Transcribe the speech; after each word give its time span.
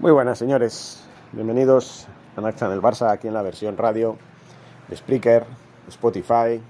Muy 0.00 0.12
buenas, 0.12 0.38
señores. 0.38 1.04
Bienvenidos 1.32 2.06
a 2.36 2.40
el 2.40 2.80
Barça, 2.80 3.10
aquí 3.10 3.26
en 3.26 3.34
la 3.34 3.42
versión 3.42 3.76
radio 3.76 4.16
de 4.86 4.94
Spreaker, 4.94 5.42
de 5.42 5.88
Spotify, 5.88 6.62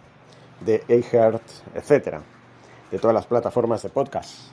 de 0.65 0.83
iHeart, 0.89 1.43
etcétera, 1.75 2.23
de 2.91 2.99
todas 2.99 3.13
las 3.13 3.27
plataformas 3.27 3.83
de 3.83 3.91
podcast. 3.91 4.51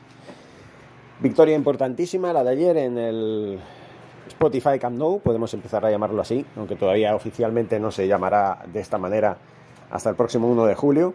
Victoria 1.22 1.56
importantísima, 1.56 2.34
la 2.34 2.44
de 2.44 2.50
ayer 2.50 2.76
en 2.76 2.98
el 2.98 3.60
Spotify 4.28 4.78
Camp 4.78 4.98
Nou, 4.98 5.22
podemos 5.22 5.54
empezar 5.54 5.86
a 5.86 5.90
llamarlo 5.90 6.22
así, 6.22 6.46
aunque 6.58 6.76
todavía 6.76 7.16
oficialmente 7.16 7.80
no 7.80 7.92
se 7.92 8.10
llamará 8.10 8.66
de 8.74 8.82
esta 8.82 8.98
manera 8.98 9.38
hasta 9.90 10.10
el 10.10 10.18
próximo 10.18 10.50
1 10.50 10.66
de 10.66 10.76
julio. 10.76 11.14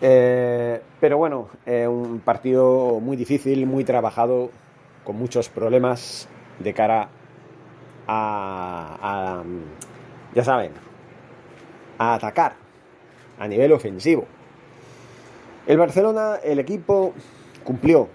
Eh, 0.00 0.80
pero 1.00 1.18
bueno, 1.18 1.48
eh, 1.66 1.88
un 1.88 2.20
partido 2.20 3.00
muy 3.00 3.16
difícil, 3.16 3.66
muy 3.66 3.82
trabajado, 3.82 4.50
con 5.06 5.16
muchos 5.16 5.48
problemas 5.48 6.28
de 6.58 6.74
cara 6.74 7.08
a, 8.08 9.44
ya 10.34 10.44
saben, 10.44 10.72
a 11.96 12.14
atacar 12.14 12.56
a 13.38 13.46
nivel 13.46 13.72
ofensivo. 13.72 14.26
El 15.68 15.78
Barcelona, 15.78 16.40
el 16.42 16.58
equipo, 16.58 17.14
cumplió. 17.62 18.08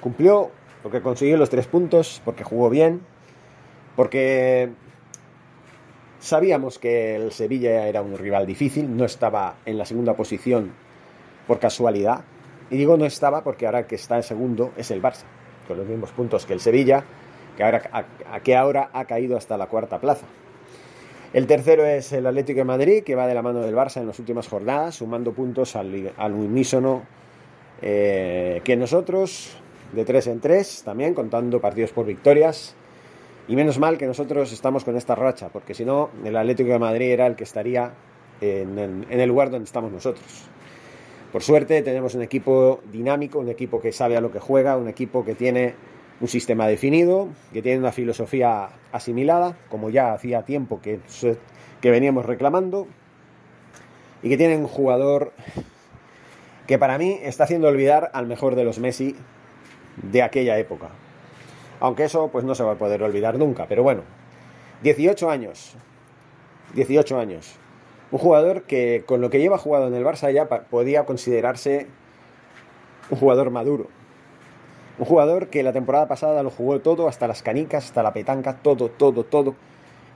Cumplió 0.00 0.52
porque 0.84 1.02
consiguió 1.02 1.36
los 1.36 1.50
tres 1.50 1.66
puntos, 1.66 2.22
porque 2.24 2.44
jugó 2.44 2.70
bien, 2.70 3.00
porque 3.96 4.70
sabíamos 6.20 6.78
que 6.78 7.16
el 7.16 7.32
Sevilla 7.32 7.88
era 7.88 8.02
un 8.02 8.16
rival 8.16 8.46
difícil, 8.46 8.96
no 8.96 9.04
estaba 9.04 9.56
en 9.66 9.76
la 9.76 9.84
segunda 9.84 10.14
posición 10.14 10.72
por 11.48 11.58
casualidad. 11.58 12.24
Y 12.70 12.76
digo 12.76 12.96
no 12.96 13.04
estaba 13.04 13.42
porque 13.42 13.66
ahora 13.66 13.88
que 13.88 13.96
está 13.96 14.16
en 14.16 14.22
segundo 14.22 14.72
es 14.76 14.92
el 14.92 15.02
Barça 15.02 15.24
con 15.70 15.78
los 15.78 15.86
mismos 15.86 16.10
puntos 16.10 16.46
que 16.46 16.52
el 16.52 16.58
Sevilla, 16.58 17.04
que 17.56 17.62
ahora, 17.62 17.80
que 18.42 18.56
ahora 18.56 18.90
ha 18.92 19.04
caído 19.04 19.36
hasta 19.36 19.56
la 19.56 19.66
cuarta 19.68 20.00
plaza. 20.00 20.26
El 21.32 21.46
tercero 21.46 21.86
es 21.86 22.12
el 22.12 22.26
Atlético 22.26 22.58
de 22.58 22.64
Madrid, 22.64 23.04
que 23.04 23.14
va 23.14 23.28
de 23.28 23.34
la 23.34 23.42
mano 23.42 23.60
del 23.60 23.72
Barça 23.72 24.00
en 24.00 24.08
las 24.08 24.18
últimas 24.18 24.48
jornadas, 24.48 24.96
sumando 24.96 25.32
puntos 25.32 25.76
al, 25.76 26.12
al 26.16 26.32
unísono 26.32 27.04
eh, 27.80 28.60
que 28.64 28.76
nosotros, 28.76 29.56
de 29.92 30.04
tres 30.04 30.26
en 30.26 30.40
tres, 30.40 30.82
también 30.84 31.14
contando 31.14 31.60
partidos 31.60 31.92
por 31.92 32.04
victorias. 32.04 32.74
Y 33.46 33.54
menos 33.54 33.78
mal 33.78 33.96
que 33.96 34.06
nosotros 34.06 34.52
estamos 34.52 34.82
con 34.82 34.96
esta 34.96 35.14
racha, 35.14 35.50
porque 35.50 35.72
si 35.74 35.84
no, 35.84 36.10
el 36.24 36.36
Atlético 36.36 36.70
de 36.70 36.80
Madrid 36.80 37.12
era 37.12 37.28
el 37.28 37.36
que 37.36 37.44
estaría 37.44 37.92
en 38.40 39.06
el 39.08 39.28
lugar 39.28 39.50
donde 39.50 39.66
estamos 39.66 39.92
nosotros. 39.92 40.50
Por 41.32 41.42
suerte 41.42 41.82
tenemos 41.82 42.14
un 42.14 42.22
equipo 42.22 42.80
dinámico, 42.90 43.38
un 43.38 43.48
equipo 43.48 43.80
que 43.80 43.92
sabe 43.92 44.16
a 44.16 44.20
lo 44.20 44.32
que 44.32 44.40
juega, 44.40 44.76
un 44.76 44.88
equipo 44.88 45.24
que 45.24 45.34
tiene 45.34 45.74
un 46.20 46.28
sistema 46.28 46.66
definido, 46.66 47.28
que 47.52 47.62
tiene 47.62 47.78
una 47.78 47.92
filosofía 47.92 48.68
asimilada, 48.92 49.56
como 49.68 49.90
ya 49.90 50.12
hacía 50.12 50.42
tiempo 50.42 50.80
que, 50.80 51.00
que 51.80 51.90
veníamos 51.90 52.26
reclamando, 52.26 52.88
y 54.22 54.28
que 54.28 54.36
tiene 54.36 54.56
un 54.56 54.66
jugador 54.66 55.32
que 56.66 56.78
para 56.78 56.98
mí 56.98 57.18
está 57.22 57.44
haciendo 57.44 57.68
olvidar 57.68 58.10
al 58.12 58.26
mejor 58.26 58.54
de 58.54 58.64
los 58.64 58.80
Messi 58.80 59.14
de 60.02 60.22
aquella 60.22 60.58
época. 60.58 60.90
Aunque 61.78 62.04
eso 62.04 62.28
pues 62.28 62.44
no 62.44 62.54
se 62.54 62.64
va 62.64 62.72
a 62.72 62.78
poder 62.78 63.02
olvidar 63.02 63.38
nunca, 63.38 63.66
pero 63.66 63.82
bueno, 63.82 64.02
18 64.82 65.30
años, 65.30 65.74
18 66.74 67.18
años. 67.18 67.59
Un 68.10 68.18
jugador 68.18 68.62
que 68.62 69.04
con 69.06 69.20
lo 69.20 69.30
que 69.30 69.38
lleva 69.38 69.58
jugado 69.58 69.86
en 69.86 69.94
el 69.94 70.04
Barça 70.04 70.32
ya 70.32 70.48
podía 70.48 71.04
considerarse 71.04 71.86
un 73.10 73.18
jugador 73.18 73.50
maduro. 73.50 73.86
Un 74.98 75.06
jugador 75.06 75.48
que 75.48 75.62
la 75.62 75.72
temporada 75.72 76.08
pasada 76.08 76.42
lo 76.42 76.50
jugó 76.50 76.80
todo, 76.80 77.08
hasta 77.08 77.28
las 77.28 77.42
canicas, 77.42 77.86
hasta 77.86 78.02
la 78.02 78.12
petanca, 78.12 78.56
todo, 78.56 78.88
todo, 78.88 79.24
todo. 79.24 79.54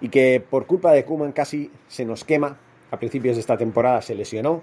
Y 0.01 0.09
que 0.09 0.45
por 0.49 0.67
culpa 0.67 0.93
de 0.93 1.05
Kuman 1.05 1.33
casi 1.33 1.71
se 1.89 2.05
nos 2.05 2.25
quema. 2.25 2.59
A 2.91 2.99
principios 2.99 3.37
de 3.37 3.41
esta 3.41 3.57
temporada 3.57 4.03
se 4.03 4.15
lesionó. 4.15 4.63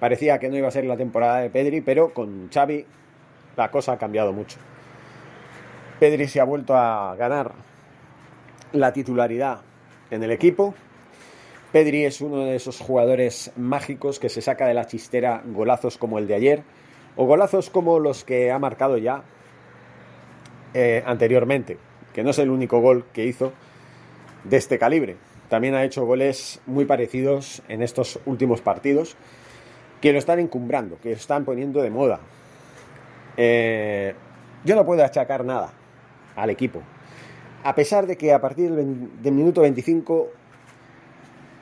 Parecía 0.00 0.38
que 0.38 0.48
no 0.48 0.56
iba 0.56 0.68
a 0.68 0.72
ser 0.72 0.84
la 0.84 0.96
temporada 0.96 1.38
de 1.38 1.50
Pedri, 1.50 1.80
pero 1.82 2.12
con 2.12 2.50
Xavi 2.52 2.84
la 3.56 3.70
cosa 3.70 3.92
ha 3.92 3.98
cambiado 3.98 4.32
mucho. 4.32 4.58
Pedri 6.00 6.26
se 6.28 6.40
ha 6.40 6.44
vuelto 6.44 6.76
a 6.76 7.14
ganar 7.16 7.52
la 8.72 8.92
titularidad 8.92 9.60
en 10.10 10.22
el 10.22 10.32
equipo 10.32 10.74
Pedri 11.74 12.04
es 12.04 12.20
uno 12.20 12.44
de 12.44 12.54
esos 12.54 12.78
jugadores 12.78 13.50
mágicos 13.56 14.20
que 14.20 14.28
se 14.28 14.40
saca 14.40 14.68
de 14.68 14.74
la 14.74 14.86
chistera 14.86 15.42
golazos 15.44 15.98
como 15.98 16.20
el 16.20 16.28
de 16.28 16.36
ayer 16.36 16.62
o 17.16 17.26
golazos 17.26 17.68
como 17.68 17.98
los 17.98 18.22
que 18.22 18.52
ha 18.52 18.60
marcado 18.60 18.96
ya 18.96 19.24
eh, 20.72 21.02
anteriormente, 21.04 21.76
que 22.12 22.22
no 22.22 22.30
es 22.30 22.38
el 22.38 22.50
único 22.50 22.78
gol 22.78 23.06
que 23.12 23.24
hizo 23.26 23.52
de 24.44 24.56
este 24.56 24.78
calibre. 24.78 25.16
También 25.48 25.74
ha 25.74 25.82
hecho 25.82 26.06
goles 26.06 26.60
muy 26.66 26.84
parecidos 26.84 27.60
en 27.66 27.82
estos 27.82 28.20
últimos 28.24 28.60
partidos 28.60 29.16
que 30.00 30.12
lo 30.12 30.20
están 30.20 30.38
encumbrando, 30.38 31.00
que 31.00 31.08
lo 31.08 31.16
están 31.16 31.44
poniendo 31.44 31.82
de 31.82 31.90
moda. 31.90 32.20
Eh, 33.36 34.14
yo 34.64 34.76
no 34.76 34.86
puedo 34.86 35.04
achacar 35.04 35.44
nada 35.44 35.72
al 36.36 36.50
equipo. 36.50 36.82
A 37.64 37.74
pesar 37.74 38.06
de 38.06 38.16
que 38.16 38.32
a 38.32 38.40
partir 38.40 38.70
del 38.70 39.32
minuto 39.32 39.62
25 39.62 40.43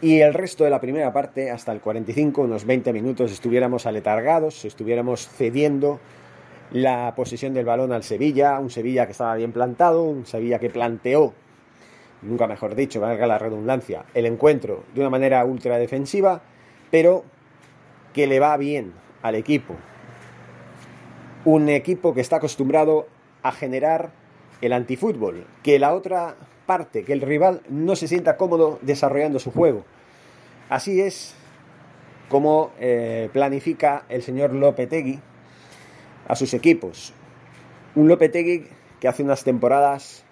y 0.02 0.20
el 0.20 0.34
resto 0.34 0.64
de 0.64 0.70
la 0.70 0.80
primera 0.80 1.12
parte, 1.12 1.52
hasta 1.52 1.70
el 1.70 1.80
45, 1.80 2.42
unos 2.42 2.66
20 2.66 2.92
minutos, 2.92 3.30
estuviéramos 3.30 3.86
aletargados, 3.86 4.64
estuviéramos 4.64 5.28
cediendo 5.28 6.00
la 6.72 7.14
posesión 7.14 7.54
del 7.54 7.64
balón 7.64 7.92
al 7.92 8.02
Sevilla, 8.02 8.58
un 8.58 8.68
Sevilla 8.68 9.06
que 9.06 9.12
estaba 9.12 9.36
bien 9.36 9.52
plantado, 9.52 10.02
un 10.02 10.26
Sevilla 10.26 10.58
que 10.58 10.70
planteó, 10.70 11.32
nunca 12.22 12.48
mejor 12.48 12.74
dicho, 12.74 13.00
valga 13.00 13.28
la 13.28 13.38
redundancia, 13.38 14.04
el 14.12 14.26
encuentro 14.26 14.82
de 14.92 15.00
una 15.02 15.10
manera 15.10 15.44
ultra 15.44 15.78
defensiva, 15.78 16.42
pero 16.90 17.22
que 18.12 18.26
le 18.26 18.40
va 18.40 18.56
bien 18.56 18.92
al 19.22 19.36
equipo. 19.36 19.76
Un 21.44 21.69
equipo 21.69 22.12
que 22.12 22.22
está 22.22 22.36
acostumbrado 22.36 23.06
a 23.44 23.52
generar 23.52 24.10
el 24.60 24.72
antifútbol, 24.72 25.46
que 25.62 25.78
la 25.78 25.94
otra 25.94 26.34
parte, 26.66 27.05
que 27.05 27.12
el 27.12 27.20
rival 27.20 27.60
no 27.69 27.94
se 27.94 28.08
sienta 28.08 28.37
cómodo 28.37 28.81
desarrollando 28.82 29.38
su 29.38 29.52
juego. 29.52 29.84
Así 30.72 31.02
es 31.02 31.34
como 32.30 32.72
eh, 32.80 33.28
planifica 33.30 34.06
el 34.08 34.22
señor 34.22 34.54
Lopetegui 34.54 35.20
a 36.26 36.34
sus 36.34 36.54
equipos. 36.54 37.12
Un 37.94 38.08
Lopetegui 38.08 38.69
que 38.98 39.06
hace 39.06 39.22
unas 39.22 39.44
temporadas 39.44 40.24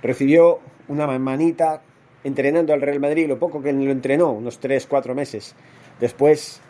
recibió 0.00 0.60
una 0.88 1.06
manita 1.06 1.82
entrenando 2.24 2.72
al 2.72 2.80
Real 2.80 3.00
Madrid, 3.00 3.28
lo 3.28 3.38
poco 3.38 3.60
que 3.60 3.74
lo 3.74 3.90
entrenó, 3.90 4.32
unos 4.32 4.62
3-4 4.62 5.12
meses, 5.14 5.54
después 6.00 6.62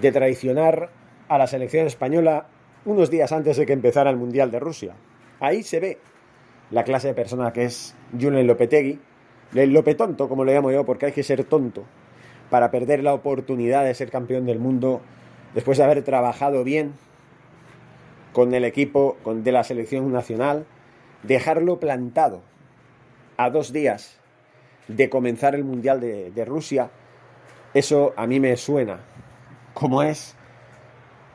de 0.00 0.10
traicionar 0.10 0.90
a 1.28 1.38
la 1.38 1.46
selección 1.46 1.86
española 1.86 2.48
unos 2.84 3.10
días 3.10 3.30
antes 3.30 3.58
de 3.58 3.64
que 3.64 3.74
empezara 3.74 4.10
el 4.10 4.16
Mundial 4.16 4.50
de 4.50 4.58
Rusia. 4.58 4.96
Ahí 5.38 5.62
se 5.62 5.78
ve 5.78 5.98
la 6.72 6.82
clase 6.82 7.06
de 7.06 7.14
persona 7.14 7.52
que 7.52 7.66
es 7.66 7.94
Julen 8.20 8.48
Lopetegui, 8.48 8.98
el 9.54 9.72
Lopetonto, 9.72 10.28
como 10.28 10.44
le 10.44 10.52
llamo 10.52 10.72
yo, 10.72 10.84
porque 10.84 11.06
hay 11.06 11.12
que 11.12 11.22
ser 11.22 11.44
tonto 11.44 11.84
para 12.50 12.70
perder 12.70 13.02
la 13.02 13.14
oportunidad 13.14 13.84
de 13.84 13.94
ser 13.94 14.10
campeón 14.10 14.46
del 14.46 14.58
mundo 14.58 15.00
después 15.54 15.78
de 15.78 15.84
haber 15.84 16.02
trabajado 16.02 16.64
bien 16.64 16.94
con 18.32 18.54
el 18.54 18.64
equipo 18.64 19.16
de 19.24 19.52
la 19.52 19.64
selección 19.64 20.12
nacional, 20.12 20.66
dejarlo 21.22 21.80
plantado 21.80 22.42
a 23.36 23.50
dos 23.50 23.72
días 23.72 24.18
de 24.86 25.08
comenzar 25.10 25.54
el 25.54 25.64
Mundial 25.64 26.00
de, 26.00 26.30
de 26.30 26.44
Rusia, 26.44 26.90
eso 27.74 28.12
a 28.16 28.26
mí 28.26 28.40
me 28.40 28.56
suena 28.56 29.00
como 29.74 30.02
es 30.02 30.34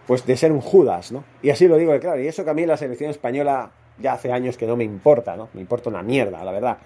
pues 0.07 0.25
de 0.25 0.35
ser 0.35 0.51
un 0.51 0.59
Judas, 0.59 1.11
¿no? 1.11 1.23
Y 1.41 1.49
así 1.49 1.67
lo 1.67 1.77
digo, 1.77 1.97
claro, 1.99 2.21
y 2.21 2.27
eso 2.27 2.43
que 2.43 2.49
a 2.49 2.53
mí 2.53 2.65
la 2.65 2.77
selección 2.77 3.09
española 3.09 3.71
ya 3.99 4.13
hace 4.13 4.31
años 4.31 4.57
que 4.57 4.67
no 4.67 4.75
me 4.75 4.83
importa, 4.83 5.37
¿no? 5.37 5.49
Me 5.53 5.61
importa 5.61 5.89
una 5.89 6.03
mierda, 6.03 6.43
la 6.43 6.51
verdad. 6.51 6.77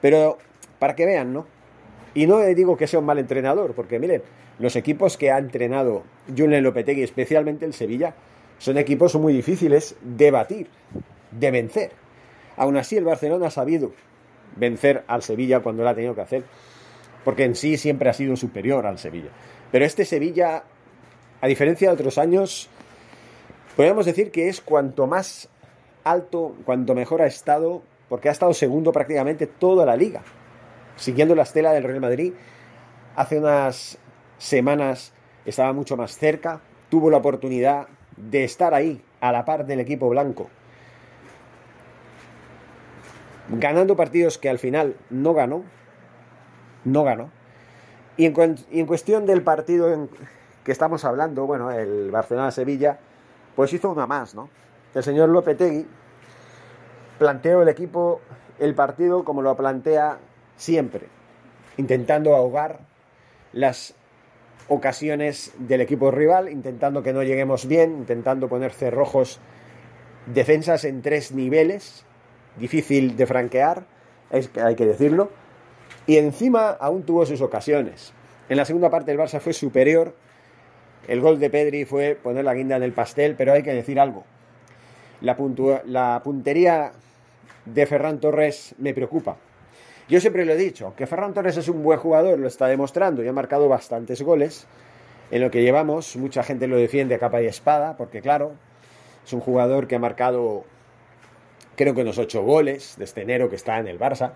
Pero 0.00 0.38
para 0.78 0.94
que 0.94 1.06
vean, 1.06 1.32
¿no? 1.32 1.46
Y 2.14 2.26
no 2.26 2.38
digo 2.38 2.76
que 2.76 2.86
sea 2.86 3.00
un 3.00 3.06
mal 3.06 3.18
entrenador, 3.18 3.74
porque 3.74 3.98
miren, 3.98 4.22
los 4.58 4.76
equipos 4.76 5.16
que 5.16 5.30
ha 5.32 5.38
entrenado 5.38 6.04
Julen 6.36 6.62
Lopetegui, 6.62 7.02
especialmente 7.02 7.64
el 7.64 7.74
Sevilla, 7.74 8.14
son 8.58 8.78
equipos 8.78 9.14
muy 9.16 9.32
difíciles 9.32 9.96
de 10.00 10.30
batir, 10.30 10.68
de 11.32 11.50
vencer. 11.50 11.90
Aún 12.56 12.76
así, 12.76 12.96
el 12.96 13.04
Barcelona 13.04 13.48
ha 13.48 13.50
sabido 13.50 13.92
vencer 14.56 15.02
al 15.08 15.22
Sevilla 15.22 15.60
cuando 15.60 15.82
lo 15.82 15.88
ha 15.88 15.94
tenido 15.94 16.14
que 16.14 16.20
hacer, 16.20 16.44
porque 17.24 17.44
en 17.44 17.56
sí 17.56 17.76
siempre 17.76 18.08
ha 18.08 18.12
sido 18.12 18.36
superior 18.36 18.86
al 18.86 18.98
Sevilla. 18.98 19.30
Pero 19.72 19.84
este 19.84 20.04
Sevilla 20.04 20.62
a 21.44 21.46
diferencia 21.46 21.88
de 21.88 21.94
otros 21.94 22.16
años, 22.16 22.70
podríamos 23.76 24.06
decir 24.06 24.30
que 24.30 24.48
es 24.48 24.62
cuanto 24.62 25.06
más 25.06 25.50
alto, 26.02 26.56
cuanto 26.64 26.94
mejor 26.94 27.20
ha 27.20 27.26
estado, 27.26 27.82
porque 28.08 28.30
ha 28.30 28.32
estado 28.32 28.54
segundo 28.54 28.92
prácticamente 28.92 29.46
toda 29.46 29.84
la 29.84 29.94
liga, 29.94 30.22
siguiendo 30.96 31.34
la 31.34 31.42
estela 31.42 31.72
del 31.72 31.84
Real 31.84 32.00
Madrid. 32.00 32.32
Hace 33.16 33.38
unas 33.38 33.98
semanas 34.38 35.12
estaba 35.44 35.72
mucho 35.72 35.96
más 35.96 36.16
cerca, 36.16 36.60
tuvo 36.88 37.10
la 37.10 37.18
oportunidad 37.18 37.86
de 38.16 38.44
estar 38.44 38.74
ahí, 38.74 39.02
a 39.20 39.32
la 39.32 39.44
par 39.44 39.66
del 39.66 39.80
equipo 39.80 40.08
blanco, 40.08 40.48
ganando 43.48 43.96
partidos 43.96 44.38
que 44.38 44.50
al 44.50 44.58
final 44.58 44.96
no 45.10 45.34
ganó, 45.34 45.64
no 46.84 47.04
ganó. 47.04 47.30
Y 48.16 48.26
en, 48.26 48.86
cuestión 48.86 49.26
del 49.26 49.42
partido 49.42 49.92
en, 49.92 50.08
que 50.62 50.72
estamos 50.72 51.04
hablando, 51.04 51.46
bueno, 51.46 51.70
el 51.72 52.10
Barcelona-Sevilla, 52.10 52.98
pues 53.56 53.72
hizo 53.72 53.90
una 53.90 54.06
más, 54.06 54.34
¿no? 54.34 54.48
El 54.94 55.02
señor 55.02 55.28
Lopetegui 55.30 55.86
planteó 57.18 57.62
el 57.62 57.68
equipo, 57.68 58.20
el 58.60 58.74
partido 58.74 59.24
como 59.24 59.42
lo 59.42 59.56
plantea 59.56 60.18
siempre, 60.56 61.06
intentando 61.76 62.34
ahogar 62.34 62.80
las 63.52 63.94
ocasiones 64.68 65.52
del 65.58 65.80
equipo 65.80 66.10
rival, 66.10 66.48
intentando 66.48 67.02
que 67.02 67.12
no 67.12 67.22
lleguemos 67.22 67.66
bien, 67.66 67.92
intentando 67.98 68.48
poner 68.48 68.72
cerrojos, 68.72 69.40
defensas 70.26 70.84
en 70.84 71.02
tres 71.02 71.32
niveles, 71.32 72.04
difícil 72.56 73.16
de 73.16 73.26
franquear, 73.26 73.84
hay 74.30 74.74
que 74.74 74.86
decirlo, 74.86 75.30
y 76.06 76.16
encima 76.16 76.70
aún 76.70 77.04
tuvo 77.04 77.26
sus 77.26 77.40
ocasiones. 77.40 78.12
En 78.48 78.56
la 78.56 78.64
segunda 78.64 78.90
parte 78.90 79.12
el 79.12 79.18
Barça 79.18 79.40
fue 79.40 79.52
superior, 79.52 80.14
el 81.08 81.20
gol 81.20 81.38
de 81.38 81.50
Pedri 81.50 81.84
fue 81.84 82.18
poner 82.20 82.44
la 82.44 82.54
guinda 82.54 82.76
en 82.76 82.82
el 82.82 82.92
pastel, 82.92 83.34
pero 83.36 83.52
hay 83.52 83.62
que 83.62 83.74
decir 83.74 84.00
algo. 84.00 84.24
La, 85.20 85.36
la 85.86 86.20
puntería 86.24 86.92
de 87.64 87.86
Ferran 87.86 88.20
Torres 88.20 88.74
me 88.78 88.94
preocupa. 88.94 89.36
Yo 90.08 90.20
siempre 90.20 90.44
lo 90.44 90.52
he 90.52 90.56
dicho, 90.56 90.94
que 90.96 91.06
Ferran 91.06 91.32
Torres 91.32 91.56
es 91.56 91.68
un 91.68 91.82
buen 91.82 91.98
jugador, 91.98 92.38
lo 92.38 92.48
está 92.48 92.66
demostrando 92.66 93.22
y 93.22 93.28
ha 93.28 93.32
marcado 93.32 93.68
bastantes 93.68 94.22
goles. 94.22 94.66
En 95.30 95.40
lo 95.40 95.50
que 95.50 95.62
llevamos, 95.62 96.16
mucha 96.16 96.42
gente 96.42 96.66
lo 96.66 96.76
defiende 96.76 97.14
a 97.14 97.18
capa 97.18 97.40
y 97.42 97.46
espada, 97.46 97.96
porque 97.96 98.20
claro, 98.20 98.52
es 99.24 99.32
un 99.32 99.40
jugador 99.40 99.88
que 99.88 99.96
ha 99.96 99.98
marcado, 99.98 100.64
creo 101.76 101.94
que 101.94 102.02
unos 102.02 102.18
ocho 102.18 102.42
goles 102.42 102.96
desde 102.98 103.22
enero 103.22 103.48
que 103.48 103.56
está 103.56 103.78
en 103.78 103.88
el 103.88 103.98
Barça. 103.98 104.32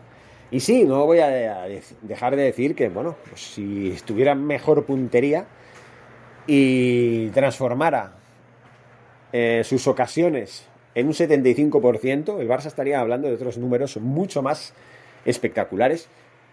Y 0.51 0.61
sí, 0.61 0.85
no 0.85 1.05
voy 1.05 1.19
a 1.19 1.67
dejar 2.03 2.35
de 2.35 2.43
decir 2.43 2.75
que, 2.75 2.89
bueno, 2.89 3.17
pues 3.29 3.53
si 3.53 3.91
estuviera 3.91 4.35
mejor 4.35 4.87
puntería, 4.87 5.47
y 6.49 7.29
transformara 7.29 8.15
eh, 9.33 9.63
sus 9.65 9.87
ocasiones 9.87 10.67
en 10.95 11.07
un 11.07 11.13
75%, 11.13 12.41
el 12.41 12.49
Barça 12.49 12.67
estaría 12.67 12.99
hablando 12.99 13.29
de 13.29 13.35
otros 13.35 13.59
números 13.59 13.99
mucho 13.99 14.43
más 14.43 14.73
espectaculares 15.25 16.09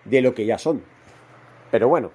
de 0.05 0.21
lo 0.21 0.35
que 0.35 0.45
ya 0.45 0.57
son. 0.57 0.83
Pero 1.71 1.87
bueno, 1.87 2.11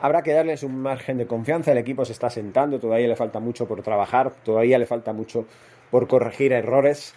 habrá 0.00 0.22
que 0.22 0.32
darles 0.32 0.62
un 0.62 0.80
margen 0.80 1.18
de 1.18 1.26
confianza, 1.26 1.72
el 1.72 1.78
equipo 1.78 2.04
se 2.04 2.12
está 2.12 2.30
sentando, 2.30 2.78
todavía 2.78 3.08
le 3.08 3.16
falta 3.16 3.40
mucho 3.40 3.66
por 3.66 3.82
trabajar, 3.82 4.32
todavía 4.44 4.78
le 4.78 4.86
falta 4.86 5.12
mucho 5.12 5.46
por 5.90 6.08
corregir 6.08 6.52
errores. 6.52 7.14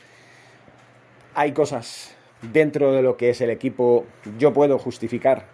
Hay 1.34 1.54
cosas 1.54 2.16
dentro 2.42 2.92
de 2.92 3.02
lo 3.02 3.18
que 3.18 3.30
es 3.30 3.42
el 3.42 3.50
equipo, 3.50 4.06
yo 4.38 4.54
puedo 4.54 4.78
justificar 4.78 5.46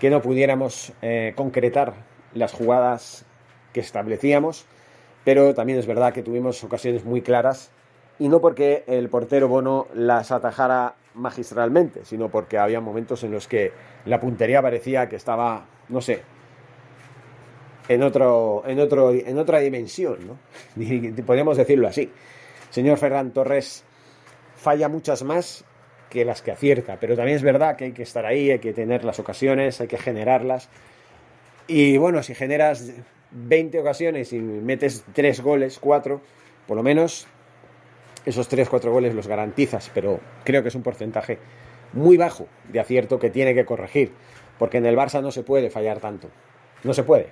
que 0.00 0.10
no 0.10 0.20
pudiéramos 0.20 0.92
eh, 1.00 1.32
concretar 1.36 1.94
las 2.34 2.52
jugadas 2.52 3.24
que 3.72 3.80
establecíamos, 3.80 4.66
pero 5.24 5.54
también 5.54 5.78
es 5.78 5.86
verdad 5.86 6.12
que 6.12 6.22
tuvimos 6.22 6.64
ocasiones 6.64 7.04
muy 7.04 7.22
claras 7.22 7.70
y 8.18 8.28
no 8.28 8.40
porque 8.40 8.84
el 8.86 9.08
portero 9.08 9.48
Bono 9.48 9.86
las 9.94 10.32
atajara 10.32 10.94
magistralmente, 11.14 12.04
sino 12.04 12.28
porque 12.28 12.58
había 12.58 12.80
momentos 12.80 13.22
en 13.24 13.32
los 13.32 13.48
que 13.48 13.72
la 14.04 14.20
puntería 14.20 14.62
parecía 14.62 15.08
que 15.08 15.16
estaba, 15.16 15.66
no 15.88 16.00
sé, 16.00 16.22
en, 17.88 18.02
otro, 18.02 18.62
en, 18.66 18.80
otro, 18.80 19.12
en 19.12 19.38
otra 19.38 19.58
dimensión, 19.60 20.18
¿no? 20.26 20.38
podemos 21.26 21.56
decirlo 21.56 21.88
así. 21.88 22.10
Señor 22.70 22.98
Ferran 22.98 23.32
Torres 23.32 23.84
falla 24.56 24.88
muchas 24.88 25.22
más 25.22 25.64
que 26.08 26.24
las 26.24 26.42
que 26.42 26.52
acierta, 26.52 26.98
pero 27.00 27.16
también 27.16 27.36
es 27.36 27.42
verdad 27.42 27.76
que 27.76 27.86
hay 27.86 27.92
que 27.92 28.02
estar 28.02 28.26
ahí, 28.26 28.50
hay 28.50 28.58
que 28.58 28.72
tener 28.72 29.04
las 29.04 29.18
ocasiones, 29.18 29.80
hay 29.80 29.88
que 29.88 29.98
generarlas 29.98 30.68
y 31.66 31.96
bueno, 31.96 32.22
si 32.22 32.34
generas 32.34 32.92
20 33.30 33.80
ocasiones 33.80 34.32
y 34.32 34.38
metes 34.38 35.04
3 35.12 35.40
goles, 35.40 35.78
4, 35.80 36.20
por 36.66 36.76
lo 36.76 36.82
menos 36.82 37.26
esos 38.24 38.48
3, 38.48 38.68
4 38.68 38.92
goles 38.92 39.14
los 39.14 39.26
garantizas, 39.26 39.90
pero 39.92 40.20
creo 40.44 40.62
que 40.62 40.68
es 40.68 40.74
un 40.74 40.82
porcentaje 40.82 41.38
muy 41.92 42.16
bajo 42.16 42.46
de 42.68 42.80
acierto 42.80 43.18
que 43.18 43.30
tiene 43.30 43.54
que 43.54 43.64
corregir, 43.64 44.12
porque 44.58 44.78
en 44.78 44.86
el 44.86 44.96
Barça 44.96 45.20
no 45.22 45.30
se 45.30 45.42
puede 45.42 45.70
fallar 45.70 46.00
tanto, 46.00 46.28
no 46.84 46.94
se 46.94 47.02
puede. 47.02 47.28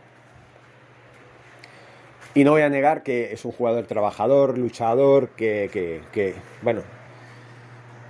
Y 2.34 2.44
no 2.44 2.52
voy 2.52 2.62
a 2.62 2.68
negar 2.68 3.02
que 3.02 3.32
es 3.32 3.44
un 3.44 3.52
jugador 3.52 3.86
trabajador, 3.86 4.56
luchador, 4.58 5.30
que 5.30 6.34
bueno, 6.62 6.82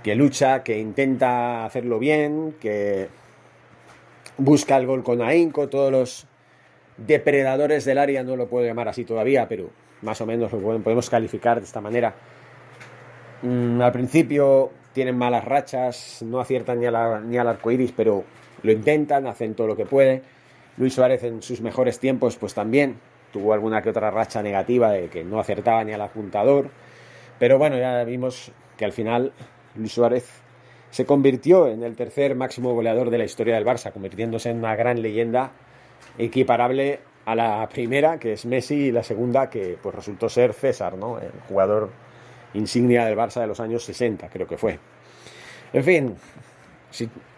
que 0.03 0.15
lucha, 0.15 0.63
que 0.63 0.79
intenta 0.79 1.65
hacerlo 1.65 1.99
bien, 1.99 2.55
que 2.59 3.07
busca 4.37 4.77
el 4.77 4.87
gol 4.87 5.03
con 5.03 5.21
ahínco, 5.21 5.69
todos 5.69 5.91
los 5.91 6.27
depredadores 6.97 7.85
del 7.85 7.97
área, 7.97 8.23
no 8.23 8.35
lo 8.35 8.47
puedo 8.47 8.65
llamar 8.65 8.87
así 8.87 9.05
todavía, 9.05 9.47
pero 9.47 9.69
más 10.01 10.19
o 10.21 10.25
menos 10.25 10.51
lo 10.51 10.59
podemos 10.59 11.09
calificar 11.09 11.59
de 11.59 11.65
esta 11.65 11.81
manera. 11.81 12.13
Mm, 13.41 13.81
al 13.81 13.91
principio 13.91 14.71
tienen 14.93 15.17
malas 15.17 15.45
rachas, 15.45 16.21
no 16.21 16.39
aciertan 16.39 16.79
ni, 16.79 16.85
al 17.37 17.47
arco 17.47 17.71
iris, 17.71 17.91
pero 17.95 18.23
lo 18.63 18.71
intentan, 18.71 19.27
hacen 19.27 19.55
todo 19.55 19.67
lo 19.67 19.75
que 19.75 19.85
puede. 19.85 20.21
Luis 20.77 20.93
Suárez 20.93 21.23
en 21.23 21.41
sus 21.41 21.61
mejores 21.61 21.99
tiempos, 21.99 22.37
pues 22.37 22.53
también 22.53 22.97
tuvo 23.31 23.53
alguna 23.53 23.81
que 23.81 23.89
otra 23.89 24.11
racha 24.11 24.43
negativa 24.43 24.91
de 24.91 25.07
que 25.09 25.23
no 25.23 25.39
acertaba 25.39 25.83
ni 25.83 25.93
al 25.93 26.01
apuntador. 26.01 26.69
Pero 27.39 27.57
bueno, 27.57 27.77
ya 27.77 28.03
vimos 28.03 28.51
que 28.77 28.85
al 28.85 28.91
final 28.91 29.31
Luis 29.75 29.93
Suárez 29.93 30.29
se 30.91 31.05
convirtió 31.05 31.67
en 31.67 31.83
el 31.83 31.95
tercer 31.95 32.35
máximo 32.35 32.73
goleador 32.73 33.09
de 33.09 33.17
la 33.17 33.23
historia 33.23 33.55
del 33.55 33.65
Barça, 33.65 33.91
convirtiéndose 33.91 34.49
en 34.49 34.57
una 34.57 34.75
gran 34.75 35.01
leyenda 35.01 35.51
equiparable 36.17 36.99
a 37.25 37.35
la 37.35 37.67
primera, 37.69 38.19
que 38.19 38.33
es 38.33 38.45
Messi, 38.45 38.75
y 38.75 38.91
la 38.91 39.03
segunda, 39.03 39.49
que 39.49 39.77
pues 39.81 39.95
resultó 39.95 40.27
ser 40.27 40.53
César, 40.53 40.97
¿no? 40.97 41.19
el 41.19 41.31
jugador 41.47 41.89
insignia 42.53 43.05
del 43.05 43.17
Barça 43.17 43.41
de 43.41 43.47
los 43.47 43.59
años 43.59 43.83
60, 43.83 44.29
creo 44.29 44.47
que 44.47 44.57
fue. 44.57 44.79
En 45.73 45.83
fin, 45.83 46.15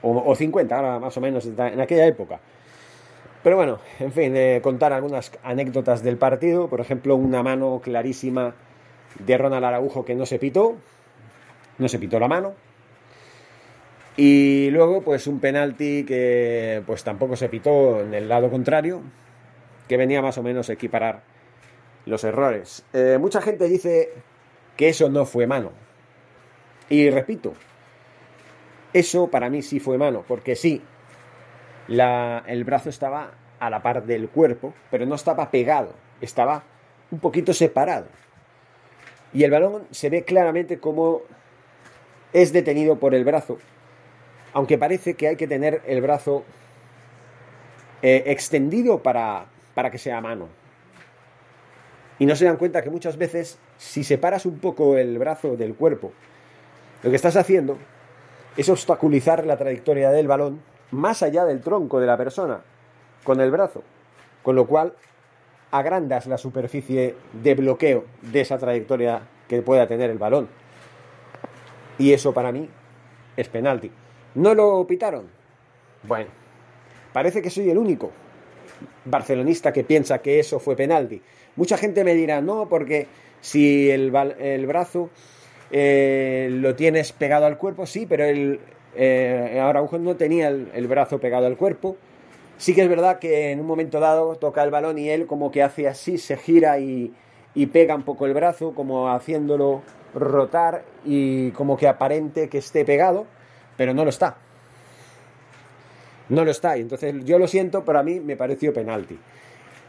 o, 0.02 0.36
50, 0.36 0.76
ahora 0.76 1.00
más 1.00 1.16
o 1.18 1.22
menos, 1.22 1.46
en 1.46 1.82
aquella 1.82 2.06
época. 2.06 2.40
Pero 3.44 3.58
bueno, 3.58 3.80
en 4.00 4.12
fin, 4.12 4.34
contar 4.62 4.94
algunas 4.94 5.32
anécdotas 5.44 6.02
del 6.02 6.18
partido, 6.18 6.70
por 6.70 6.80
ejemplo, 6.80 7.16
una 7.16 7.44
mano 7.44 7.82
clarísima 7.84 8.56
de 9.20 9.38
Ronald 9.38 9.66
Araujo 9.66 10.06
que 10.06 10.16
no 10.16 10.26
se 10.26 10.40
pitó, 10.40 10.78
no 11.78 11.88
se 11.88 12.00
pitó 12.00 12.20
la 12.20 12.28
mano, 12.28 12.54
y 14.16 14.70
luego, 14.70 15.02
pues 15.02 15.26
un 15.26 15.40
penalti 15.40 16.04
que 16.06 16.84
pues 16.86 17.04
tampoco 17.04 17.36
se 17.36 17.50
pitó 17.50 18.02
en 18.02 18.14
el 18.14 18.30
lado 18.30 18.50
contrario, 18.50 19.02
que 19.88 19.98
venía 19.98 20.22
más 20.22 20.38
o 20.38 20.44
menos 20.44 20.70
a 20.70 20.74
equiparar 20.74 21.24
los 22.06 22.24
errores. 22.24 22.86
Eh, 22.94 23.18
mucha 23.20 23.42
gente 23.42 23.68
dice 23.68 24.10
que 24.76 24.90
eso 24.90 25.10
no 25.10 25.26
fue 25.26 25.48
mano. 25.48 25.72
Y 26.90 27.10
repito, 27.10 27.54
eso 28.94 29.28
para 29.28 29.50
mí 29.50 29.62
sí 29.62 29.80
fue 29.80 29.98
mano, 29.98 30.24
porque 30.28 30.56
sí, 30.56 30.82
la, 31.88 32.44
el 32.48 32.64
brazo 32.64 32.90
estaba 32.90 33.32
a 33.60 33.70
la 33.70 33.82
par 33.82 34.06
del 34.06 34.30
cuerpo, 34.30 34.74
pero 34.92 35.06
no 35.06 35.16
estaba 35.16 35.50
pegado, 35.50 35.94
estaba 36.22 36.64
un 37.12 37.20
poquito 37.20 37.54
separado. 37.54 38.08
Y 39.34 39.44
el 39.44 39.52
balón 39.52 39.88
se 39.92 40.10
ve 40.10 40.24
claramente 40.24 40.80
como 40.80 41.22
es 42.34 42.54
detenido 42.54 43.00
por 43.00 43.16
el 43.16 43.24
brazo, 43.24 43.58
aunque 44.54 44.78
parece 44.78 45.16
que 45.16 45.28
hay 45.28 45.36
que 45.36 45.48
tener 45.48 45.82
el 45.88 46.02
brazo 46.02 46.44
eh, 48.02 48.24
extendido 48.28 49.02
para, 49.02 49.46
para 49.74 49.90
que 49.90 49.98
sea 49.98 50.22
mano. 50.22 50.50
Y 52.24 52.26
no 52.26 52.38
se 52.38 52.46
dan 52.46 52.56
cuenta 52.56 52.82
que 52.82 52.90
muchas 52.90 53.18
veces, 53.18 53.60
si 53.78 54.06
separas 54.06 54.46
un 54.46 54.58
poco 54.60 54.96
el 54.96 55.20
brazo 55.20 55.58
del 55.58 55.76
cuerpo, 55.76 56.14
lo 57.02 57.10
que 57.10 57.18
estás 57.18 57.36
haciendo 57.36 57.78
es 58.56 58.70
obstaculizar 58.70 59.46
la 59.46 59.58
trayectoria 59.58 60.10
del 60.10 60.30
balón 60.30 60.62
más 60.92 61.22
allá 61.22 61.44
del 61.44 61.60
tronco 61.60 62.00
de 62.00 62.08
la 62.08 62.16
persona 62.16 62.62
con 63.26 63.42
el 63.42 63.52
brazo, 63.52 63.84
con 64.42 64.56
lo 64.56 64.66
cual 64.68 64.94
agrandas 65.72 66.26
la 66.26 66.38
superficie 66.38 67.18
de 67.34 67.56
bloqueo 67.56 68.06
de 68.22 68.40
esa 68.40 68.58
trayectoria 68.58 69.24
que 69.50 69.62
pueda 69.62 69.86
tener 69.86 70.10
el 70.10 70.18
balón. 70.18 70.48
Y 71.98 72.14
eso 72.14 72.34
para 72.34 72.54
mí 72.54 72.70
es 73.36 73.50
penalti. 73.50 73.92
¿No 74.36 74.54
lo 74.54 74.88
pitaron? 74.88 75.28
Bueno, 76.04 76.30
parece 77.12 77.42
que 77.42 77.50
soy 77.50 77.70
el 77.70 77.78
único 77.78 78.14
barcelonista 79.06 79.74
que 79.74 79.84
piensa 79.84 80.20
que 80.20 80.40
eso 80.40 80.60
fue 80.60 80.76
penalti. 80.76 81.22
Mucha 81.56 81.78
gente 81.78 82.04
me 82.04 82.14
dirá, 82.14 82.42
no, 82.42 82.68
porque 82.68 83.08
si 83.42 83.90
el, 83.90 84.12
brazo 84.12 85.10
eh, 85.72 86.48
lo 86.52 86.76
tienes 86.76 87.12
pegado 87.12 87.46
al 87.46 87.58
cuerpo, 87.58 87.86
sí, 87.86 88.06
pero 88.08 88.26
el, 88.26 88.60
eh, 88.96 89.62
no 90.00 90.16
tenía 90.16 90.50
el, 90.50 90.88
brazo 90.88 91.20
pegado 91.20 91.46
al 91.46 91.58
cuerpo. 91.58 91.98
Sí 92.58 92.74
que 92.74 92.84
es 92.84 92.90
verdad 92.90 93.20
que 93.20 93.52
en 93.52 93.60
un 93.60 93.66
momento 93.66 94.00
dado 94.00 94.36
toca 94.36 94.64
el 94.64 94.72
balón 94.72 94.98
y 94.98 95.10
él 95.10 95.26
como 95.26 95.52
que 95.52 95.64
hace 95.64 95.88
así, 95.88 96.18
se 96.18 96.38
gira 96.38 96.80
y 96.80 97.12
pega 97.72 97.96
un 97.96 98.04
poco 98.04 98.26
el 98.26 98.34
brazo, 98.34 98.74
como 98.74 99.12
haciéndolo 99.12 99.82
rotar 100.14 100.84
y 101.06 101.52
como 101.52 101.78
que 101.78 101.88
aparente 101.88 102.50
que 102.50 102.60
esté 102.60 102.86
pegado, 102.86 103.26
pero 103.78 103.94
no 103.94 104.04
lo 104.04 104.10
está. 104.10 104.38
No 106.30 106.46
lo 106.46 106.52
está. 106.52 106.78
Y 106.78 106.82
entonces 106.82 107.14
yo 107.26 107.40
lo 107.40 107.48
siento, 107.48 107.84
pero 107.86 108.00
a 108.00 108.04
mí 108.04 108.20
me 108.20 108.36
pareció 108.36 108.74
penalti. 108.74 109.18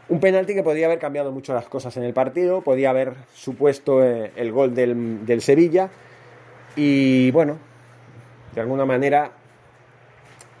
Un 0.07 0.19
penalti 0.19 0.53
que 0.53 0.63
podía 0.63 0.85
haber 0.85 0.99
cambiado 0.99 1.31
mucho 1.31 1.53
las 1.53 1.65
cosas 1.65 1.97
en 1.97 2.03
el 2.03 2.13
partido, 2.13 2.61
podía 2.61 2.91
haber 2.91 3.13
supuesto 3.33 4.03
eh, 4.03 4.31
el 4.35 4.51
gol 4.51 4.75
del, 4.75 5.25
del 5.25 5.41
Sevilla 5.41 5.89
y 6.75 7.31
bueno, 7.31 7.57
de 8.53 8.61
alguna 8.61 8.85
manera 8.85 9.31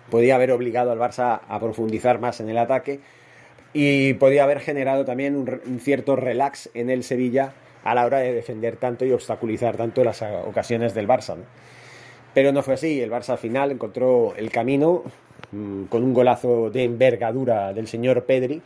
podía 0.09 0.35
haber 0.35 0.51
obligado 0.51 0.91
al 0.91 0.99
Barça 0.99 1.41
a 1.47 1.59
profundizar 1.59 2.19
más 2.19 2.39
en 2.39 2.49
el 2.49 2.57
ataque 2.57 3.01
y 3.73 4.13
podía 4.13 4.45
haber 4.45 4.61
generado 4.61 5.03
también 5.03 5.35
un, 5.35 5.79
cierto 5.79 6.15
relax 6.15 6.69
en 6.73 6.89
el 6.89 7.03
Sevilla 7.03 7.53
a 7.83 7.93
la 7.93 8.05
hora 8.05 8.19
de 8.19 8.33
defender 8.33 8.77
tanto 8.77 9.05
y 9.05 9.11
obstaculizar 9.11 9.75
tanto 9.77 10.03
las 10.03 10.21
ocasiones 10.21 10.93
del 10.93 11.07
Barça. 11.07 11.35
Pero 12.33 12.51
no 12.51 12.63
fue 12.63 12.75
así, 12.75 13.01
el 13.01 13.11
Barça 13.11 13.31
al 13.31 13.37
final 13.37 13.71
encontró 13.71 14.33
el 14.37 14.49
camino 14.49 15.03
con 15.89 16.03
un 16.03 16.13
golazo 16.13 16.69
de 16.69 16.83
envergadura 16.83 17.73
del 17.73 17.87
señor 17.87 18.23
Pedri. 18.25 18.61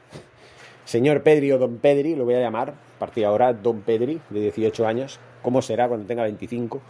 Señor 0.85 1.21
Pedri 1.21 1.51
o 1.51 1.57
Don 1.57 1.77
Pedri, 1.77 2.15
lo 2.15 2.25
voy 2.25 2.33
a 2.35 2.39
llamar, 2.39 2.69
a 2.69 2.99
partir 2.99 3.21
de 3.21 3.27
ahora 3.27 3.53
Don 3.53 3.81
Pedri, 3.81 4.19
de 4.29 4.39
18 4.39 4.87
años. 4.87 5.19
¿Cómo 5.41 5.61
será 5.61 5.87
cuando 5.87 6.07
tenga 6.07 6.23
25? 6.23 6.81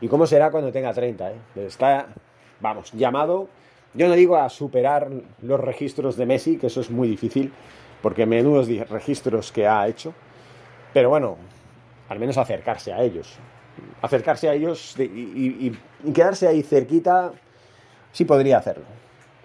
¿Y 0.00 0.08
cómo 0.08 0.26
será 0.26 0.50
cuando 0.50 0.72
tenga 0.72 0.92
30? 0.92 1.30
Eh? 1.30 1.34
Está, 1.56 2.08
vamos, 2.60 2.92
llamado 2.92 3.48
yo 3.94 4.08
no 4.08 4.14
digo 4.14 4.36
a 4.36 4.48
superar 4.48 5.08
los 5.40 5.60
registros 5.60 6.16
de 6.16 6.26
Messi, 6.26 6.56
que 6.58 6.66
eso 6.66 6.80
es 6.80 6.90
muy 6.90 7.08
difícil, 7.08 7.52
porque 8.02 8.26
menudos 8.26 8.68
registros 8.88 9.52
que 9.52 9.68
ha 9.68 9.86
hecho, 9.86 10.12
pero 10.92 11.08
bueno, 11.10 11.36
al 12.08 12.18
menos 12.18 12.36
acercarse 12.36 12.92
a 12.92 13.00
ellos. 13.02 13.36
Acercarse 14.02 14.48
a 14.48 14.54
ellos 14.54 14.96
y, 14.98 15.72
quedarse 16.12 16.48
ahí 16.48 16.62
cerquita, 16.64 17.32
sí 18.10 18.24
podría 18.24 18.58
hacerlo. 18.58 18.84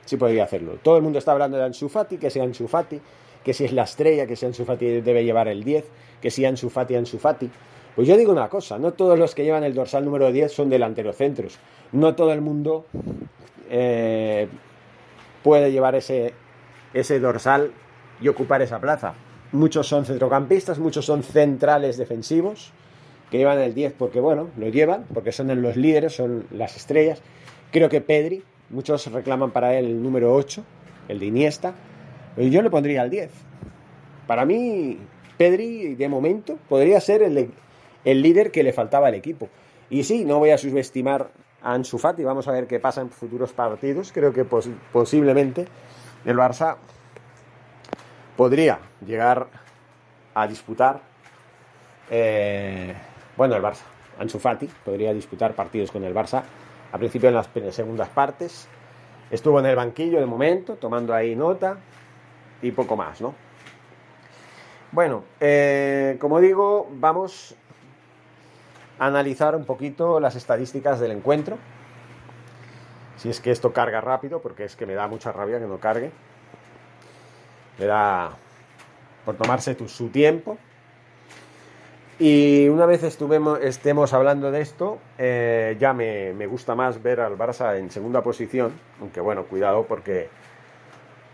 Sí 0.09 0.17
podría 0.17 0.43
hacerlo. 0.43 0.79
Todo 0.81 0.97
el 0.97 1.03
mundo 1.03 1.19
está 1.19 1.33
hablando 1.33 1.55
de 1.55 1.65
Ansu 1.65 1.87
Fati, 1.87 2.17
que 2.17 2.31
sea 2.31 2.41
Ansu 2.41 2.67
Fati, 2.67 2.99
que 3.43 3.53
si 3.53 3.65
es 3.65 3.73
la 3.73 3.83
estrella, 3.83 4.25
que 4.25 4.35
si 4.35 4.43
Ansu 4.43 4.65
Fati 4.65 5.01
debe 5.01 5.23
llevar 5.23 5.47
el 5.47 5.63
10, 5.63 5.85
que 6.19 6.31
si 6.31 6.45
Ansu 6.45 6.71
Fati, 6.71 6.95
Ansu 6.95 7.19
Fati. 7.19 7.47
Pues 7.95 8.07
yo 8.07 8.17
digo 8.17 8.31
una 8.31 8.49
cosa, 8.49 8.79
no 8.79 8.93
todos 8.93 9.19
los 9.19 9.35
que 9.35 9.43
llevan 9.43 9.63
el 9.63 9.75
dorsal 9.75 10.03
número 10.03 10.31
10 10.31 10.51
son 10.51 10.67
delanteros 10.71 11.15
centros. 11.15 11.59
No 11.91 12.15
todo 12.15 12.33
el 12.33 12.41
mundo 12.41 12.87
eh, 13.69 14.47
puede 15.43 15.71
llevar 15.71 15.93
ese, 15.93 16.33
ese 16.95 17.19
dorsal 17.19 17.71
y 18.19 18.29
ocupar 18.29 18.63
esa 18.63 18.79
plaza. 18.79 19.13
Muchos 19.51 19.85
son 19.85 20.05
centrocampistas, 20.05 20.79
muchos 20.79 21.05
son 21.05 21.21
centrales 21.21 21.97
defensivos, 21.97 22.71
que 23.29 23.37
llevan 23.37 23.59
el 23.59 23.75
10 23.75 23.93
porque, 23.93 24.19
bueno, 24.19 24.49
lo 24.57 24.69
llevan, 24.69 25.05
porque 25.13 25.31
son 25.31 25.61
los 25.61 25.75
líderes, 25.75 26.15
son 26.15 26.45
las 26.49 26.77
estrellas. 26.77 27.21
Creo 27.71 27.89
que 27.89 28.01
Pedri, 28.01 28.41
muchos 28.69 29.11
reclaman 29.11 29.51
para 29.51 29.77
él 29.77 29.85
el 29.85 30.03
número 30.03 30.33
8, 30.33 30.63
el 31.07 31.19
de 31.19 31.25
Iniesta, 31.25 31.73
y 32.37 32.49
yo 32.49 32.61
le 32.61 32.69
pondría 32.69 33.03
el 33.03 33.09
10. 33.09 33.31
Para 34.27 34.45
mí, 34.45 34.97
Pedri, 35.37 35.95
de 35.95 36.09
momento, 36.09 36.57
podría 36.69 36.99
ser 37.01 37.23
el, 37.23 37.51
el 38.05 38.21
líder 38.21 38.51
que 38.51 38.63
le 38.63 38.73
faltaba 38.73 39.07
al 39.07 39.15
equipo. 39.15 39.49
Y 39.89 40.03
sí, 40.03 40.25
no 40.25 40.39
voy 40.39 40.51
a 40.51 40.57
subestimar 40.57 41.31
a 41.61 41.73
Ansu 41.73 41.97
Fati. 41.97 42.23
Vamos 42.23 42.47
a 42.47 42.51
ver 42.51 42.67
qué 42.67 42.79
pasa 42.79 43.01
en 43.01 43.09
futuros 43.09 43.53
partidos. 43.53 44.11
Creo 44.11 44.33
que 44.33 44.45
posiblemente 44.45 45.65
el 46.25 46.37
Barça 46.37 46.77
podría 48.37 48.79
llegar 49.05 49.47
a 50.33 50.47
disputar. 50.47 51.01
Eh, 52.11 52.93
bueno, 53.35 53.55
el 53.55 53.63
Barça, 53.63 53.83
Ansu 54.19 54.39
Fati, 54.39 54.69
podría 54.85 55.13
disputar 55.13 55.53
partidos 55.53 55.91
con 55.91 56.03
el 56.03 56.13
Barça. 56.13 56.43
A 56.91 56.97
principio 56.97 57.29
en 57.29 57.35
las 57.35 57.49
segundas 57.71 58.09
partes. 58.09 58.67
Estuvo 59.31 59.59
en 59.59 59.67
el 59.67 59.75
banquillo 59.75 60.19
de 60.19 60.25
momento, 60.25 60.75
tomando 60.75 61.13
ahí 61.13 61.35
nota 61.35 61.77
y 62.61 62.71
poco 62.71 62.95
más, 62.95 63.21
¿no? 63.21 63.35
Bueno, 64.91 65.23
eh, 65.39 66.17
como 66.19 66.39
digo, 66.39 66.87
vamos 66.93 67.55
analizar 68.99 69.55
un 69.55 69.65
poquito 69.65 70.19
las 70.19 70.35
estadísticas 70.35 70.99
del 70.99 71.11
encuentro. 71.11 71.57
Si 73.17 73.29
es 73.29 73.39
que 73.39 73.51
esto 73.51 73.73
carga 73.73 74.01
rápido, 74.01 74.41
porque 74.41 74.65
es 74.65 74.75
que 74.75 74.85
me 74.85 74.93
da 74.93 75.07
mucha 75.07 75.31
rabia 75.31 75.59
que 75.59 75.65
no 75.65 75.79
cargue. 75.79 76.11
Me 77.77 77.85
da 77.85 78.31
por 79.25 79.35
tomarse 79.35 79.75
su 79.87 80.09
tiempo. 80.09 80.57
Y 82.19 82.67
una 82.67 82.85
vez 82.85 83.03
estuvemos, 83.03 83.59
estemos 83.61 84.13
hablando 84.13 84.51
de 84.51 84.59
esto, 84.59 84.99
eh, 85.17 85.77
ya 85.79 85.93
me, 85.93 86.33
me, 86.33 86.47
gusta 86.47 86.75
más 86.75 87.01
ver 87.01 87.21
al 87.21 87.37
Barça 87.37 87.77
en 87.77 87.89
segunda 87.89 88.21
posición, 88.21 88.73
aunque 88.99 89.21
bueno, 89.21 89.45
cuidado 89.45 89.85
porque 89.85 90.27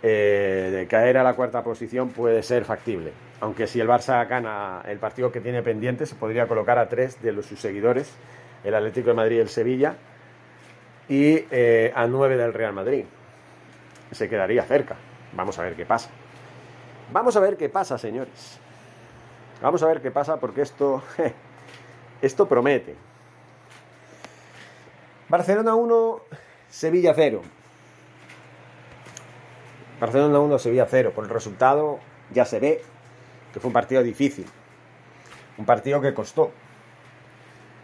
eh, 0.03 0.69
de 0.71 0.87
caer 0.87 1.17
a 1.17 1.23
la 1.23 1.33
cuarta 1.33 1.63
posición 1.63 2.09
puede 2.09 2.43
ser 2.43 2.65
factible 2.65 3.13
aunque 3.41 3.67
si 3.67 3.79
el 3.79 3.87
Barça 3.87 4.27
gana 4.27 4.81
el 4.85 4.97
partido 4.97 5.31
que 5.31 5.41
tiene 5.41 5.61
pendiente, 5.61 6.05
se 6.05 6.15
podría 6.15 6.47
colocar 6.47 6.79
a 6.79 6.87
tres 6.87 7.21
de 7.21 7.31
los, 7.31 7.45
sus 7.45 7.59
seguidores, 7.59 8.11
el 8.63 8.73
Atlético 8.73 9.09
de 9.09 9.15
Madrid 9.15 9.37
y 9.37 9.39
el 9.39 9.49
Sevilla, 9.49 9.95
y 11.07 11.45
eh, 11.51 11.91
a 11.95 12.07
nueve 12.07 12.37
del 12.37 12.53
Real 12.53 12.73
Madrid. 12.73 13.05
Se 14.11 14.29
quedaría 14.29 14.63
cerca. 14.63 14.95
Vamos 15.33 15.59
a 15.59 15.63
ver 15.63 15.75
qué 15.75 15.85
pasa. 15.85 16.09
Vamos 17.11 17.35
a 17.35 17.39
ver 17.39 17.57
qué 17.57 17.69
pasa, 17.69 17.97
señores. 17.97 18.59
Vamos 19.61 19.81
a 19.83 19.87
ver 19.87 20.01
qué 20.01 20.11
pasa 20.11 20.37
porque 20.37 20.61
esto, 20.61 21.03
esto 22.21 22.47
promete. 22.47 22.95
Barcelona 25.29 25.75
1, 25.75 26.21
Sevilla 26.69 27.13
0. 27.15 27.41
Barcelona 29.99 30.39
1, 30.39 30.59
Sevilla 30.59 30.87
0. 30.89 31.13
Por 31.15 31.23
el 31.23 31.29
resultado 31.29 31.99
ya 32.31 32.45
se 32.45 32.59
ve 32.59 32.81
que 33.53 33.59
fue 33.59 33.69
un 33.69 33.73
partido 33.73 34.03
difícil, 34.03 34.45
un 35.57 35.65
partido 35.65 36.01
que 36.01 36.13
costó, 36.13 36.51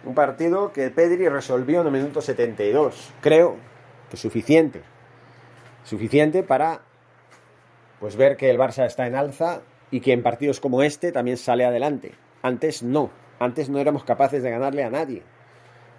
un 0.04 0.14
partido 0.14 0.74
que 0.74 0.90
Pedri 0.90 1.30
resolvió 1.30 1.80
en 1.80 1.88
el 1.88 1.94
minuto 1.94 2.22
72, 2.22 3.14
creo 3.22 3.56
que 4.10 4.18
suficiente, 4.18 4.82
suficiente 5.86 6.44
para 6.44 6.82
pues 8.02 8.18
ver 8.18 8.36
que 8.36 8.50
el 8.50 8.58
Barça 8.58 8.86
está 8.86 9.08
en 9.08 9.16
alza 9.16 9.62
y 9.92 10.00
que 10.00 10.14
en 10.14 10.24
partidos 10.24 10.60
como 10.60 10.82
este 10.82 11.12
también 11.12 11.38
sale 11.38 11.66
adelante. 11.66 12.14
Antes 12.42 12.82
no, 12.82 13.12
antes 13.40 13.70
no 13.70 13.80
éramos 13.80 14.04
capaces 14.04 14.42
de 14.42 14.50
ganarle 14.50 14.84
a 14.84 14.90
nadie. 14.90 15.24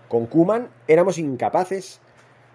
Con 0.09 0.27
Kuman 0.27 0.69
éramos 0.89 1.19
incapaces 1.19 2.01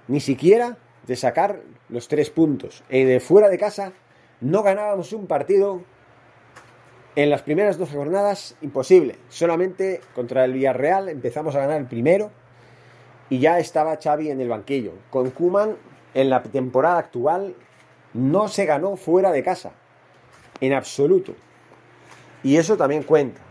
ni 0.07 0.19
siquiera 0.19 0.77
de 1.05 1.15
sacar 1.15 1.61
los 1.89 2.07
tres 2.07 2.29
puntos. 2.29 2.83
Y 2.89 3.03
de 3.03 3.19
fuera 3.19 3.49
de 3.49 3.57
casa 3.57 3.93
no 4.41 4.63
ganábamos 4.63 5.13
un 5.13 5.27
partido 5.27 5.81
en 7.15 7.29
las 7.29 7.41
primeras 7.41 7.77
dos 7.77 7.89
jornadas, 7.89 8.55
imposible. 8.61 9.15
Solamente 9.29 10.01
contra 10.13 10.45
el 10.45 10.53
Villarreal 10.53 11.09
empezamos 11.09 11.55
a 11.55 11.59
ganar 11.59 11.79
el 11.79 11.87
primero 11.87 12.31
y 13.29 13.39
ya 13.39 13.59
estaba 13.59 13.97
Xavi 13.97 14.29
en 14.29 14.41
el 14.41 14.49
banquillo. 14.49 14.93
Con 15.09 15.31
Kuman 15.31 15.75
en 16.13 16.29
la 16.29 16.43
temporada 16.43 16.99
actual 16.99 17.55
no 18.13 18.47
se 18.47 18.65
ganó 18.65 18.95
fuera 18.95 19.31
de 19.31 19.43
casa, 19.43 19.71
en 20.61 20.73
absoluto. 20.73 21.33
Y 22.43 22.57
eso 22.57 22.77
también 22.77 23.03
cuenta. 23.03 23.41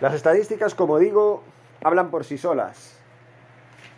Las 0.00 0.14
estadísticas, 0.14 0.74
como 0.74 0.98
digo, 0.98 1.42
hablan 1.82 2.10
por 2.10 2.24
sí 2.24 2.38
solas. 2.38 2.98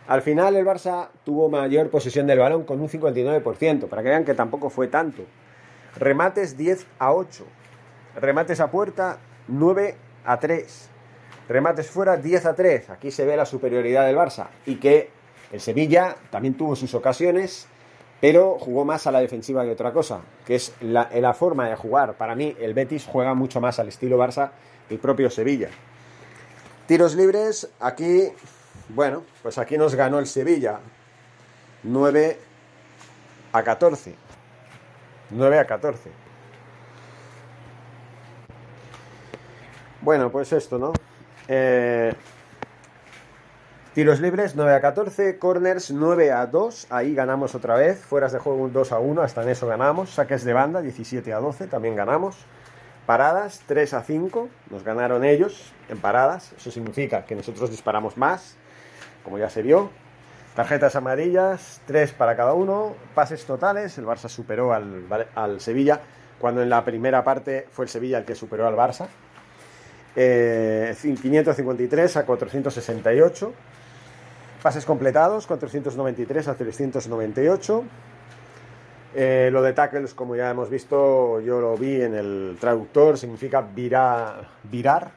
Al 0.07 0.21
final 0.21 0.55
el 0.55 0.67
Barça 0.67 1.09
tuvo 1.25 1.49
mayor 1.49 1.89
posesión 1.89 2.27
del 2.27 2.39
balón 2.39 2.65
con 2.65 2.81
un 2.81 2.89
59%, 2.89 3.89
para 3.89 4.03
que 4.03 4.09
vean 4.11 4.25
que 4.25 4.35
tampoco 4.35 4.69
fue 4.69 4.89
tanto. 4.89 5.23
Remates 5.97 6.59
10 6.59 6.87
a 6.99 7.13
8. 7.13 7.47
Remates 8.17 8.61
a 8.61 8.71
puerta 8.71 9.19
9 9.49 9.97
a 10.27 10.39
3. 10.39 10.91
Remates 11.49 11.91
fuera 11.91 12.17
10 12.17 12.47
a 12.47 12.55
3. 12.55 12.91
Aquí 12.91 13.11
se 13.11 13.25
ve 13.25 13.37
la 13.37 13.47
superioridad 13.47 14.07
del 14.07 14.17
Barça 14.17 14.49
y 14.67 14.77
que 14.77 15.09
el 15.53 15.61
Sevilla 15.61 16.17
también 16.31 16.55
tuvo 16.55 16.77
sus 16.77 16.95
ocasiones, 16.95 17.69
pero 18.25 18.57
jugó 18.59 18.87
más 18.87 19.07
a 19.07 19.13
la 19.13 19.21
defensiva 19.21 19.65
que 19.65 19.73
otra 19.73 19.93
cosa, 19.93 20.23
que 20.47 20.55
es 20.55 20.73
la, 20.81 21.35
forma 21.35 21.69
de 21.69 21.77
jugar. 21.77 22.15
Para 22.15 22.35
mí 22.35 22.57
el 22.59 22.73
Betis 22.73 23.05
juega 23.07 23.35
mucho 23.35 23.61
más 23.61 23.79
al 23.79 23.89
estilo 23.89 24.17
Barça 24.17 24.53
que 24.89 24.95
el 24.95 24.99
propio 24.99 25.29
Sevilla. 25.29 25.69
Tiros 26.87 27.17
libres, 27.17 27.69
aquí, 27.81 28.33
bueno, 28.89 29.25
pues 29.43 29.59
aquí 29.59 29.77
nos 29.77 29.95
ganó 29.95 30.19
el 30.21 30.27
Sevilla 30.27 30.81
9 31.83 32.39
a 33.53 33.63
14. 33.63 34.15
9 35.29 35.59
a 35.59 35.67
14. 35.67 36.11
Bueno, 40.01 40.33
pues 40.33 40.51
esto, 40.55 40.79
¿no? 40.79 40.95
Eh, 41.47 42.15
tiros 43.95 44.21
libres 44.21 44.57
9 44.57 44.75
a 44.75 44.81
14, 44.81 45.39
corners 45.39 45.93
9 45.93 46.33
a 46.33 46.47
2, 46.47 46.89
ahí 46.91 47.15
ganamos 47.15 47.55
otra 47.55 47.77
vez, 47.77 48.01
fueras 48.01 48.33
de 48.33 48.41
juego 48.41 48.69
2 48.69 48.91
a 48.91 48.99
1, 48.99 49.23
hasta 49.23 49.45
en 49.45 49.51
eso 49.51 49.69
ganamos, 49.69 50.11
saques 50.11 50.43
de 50.43 50.53
banda 50.53 50.83
17 50.83 51.33
a 51.33 51.39
12, 51.39 51.69
también 51.69 51.95
ganamos, 51.95 52.37
paradas 53.07 53.63
3 53.67 53.95
a 53.95 54.03
5, 54.03 54.49
nos 54.71 54.83
ganaron 54.83 55.25
ellos 55.25 55.73
en 55.89 55.99
paradas, 55.99 56.53
eso 56.57 56.73
significa 56.73 57.25
que 57.25 57.37
nosotros 57.37 57.71
disparamos 57.71 58.17
más, 58.17 58.57
como 59.23 59.39
ya 59.39 59.49
se 59.49 59.63
vio, 59.63 59.91
tarjetas 60.57 60.97
amarillas 60.97 61.81
3 61.87 62.15
para 62.15 62.35
cada 62.35 62.53
uno, 62.53 62.97
pases 63.15 63.45
totales, 63.45 63.97
el 63.97 64.07
Barça 64.07 64.29
superó 64.29 64.73
al, 64.73 65.05
al 65.37 65.61
Sevilla, 65.61 66.01
cuando 66.41 66.63
en 66.63 66.69
la 66.69 66.85
primera 66.85 67.23
parte 67.23 67.69
fue 67.71 67.85
el 67.85 67.89
Sevilla 67.89 68.19
el 68.19 68.25
que 68.25 68.35
superó 68.35 68.67
al 68.67 68.75
Barça, 68.75 69.07
eh, 70.17 70.95
553 71.01 72.17
a 72.17 72.27
468. 72.27 73.55
Pases 74.65 74.87
completados, 74.87 75.47
493 75.47 76.49
a 76.49 76.55
398. 76.55 77.85
Eh, 79.15 79.51
lo 79.53 79.61
de 79.61 79.75
tackles, 79.75 80.15
como 80.15 80.37
ya 80.37 80.49
hemos 80.49 80.71
visto, 80.71 81.39
yo 81.41 81.61
lo 81.61 81.77
vi 81.77 82.01
en 82.01 82.15
el 82.15 82.57
traductor, 82.59 83.19
significa 83.19 83.61
virar, 83.61 84.49
virar, 84.63 85.11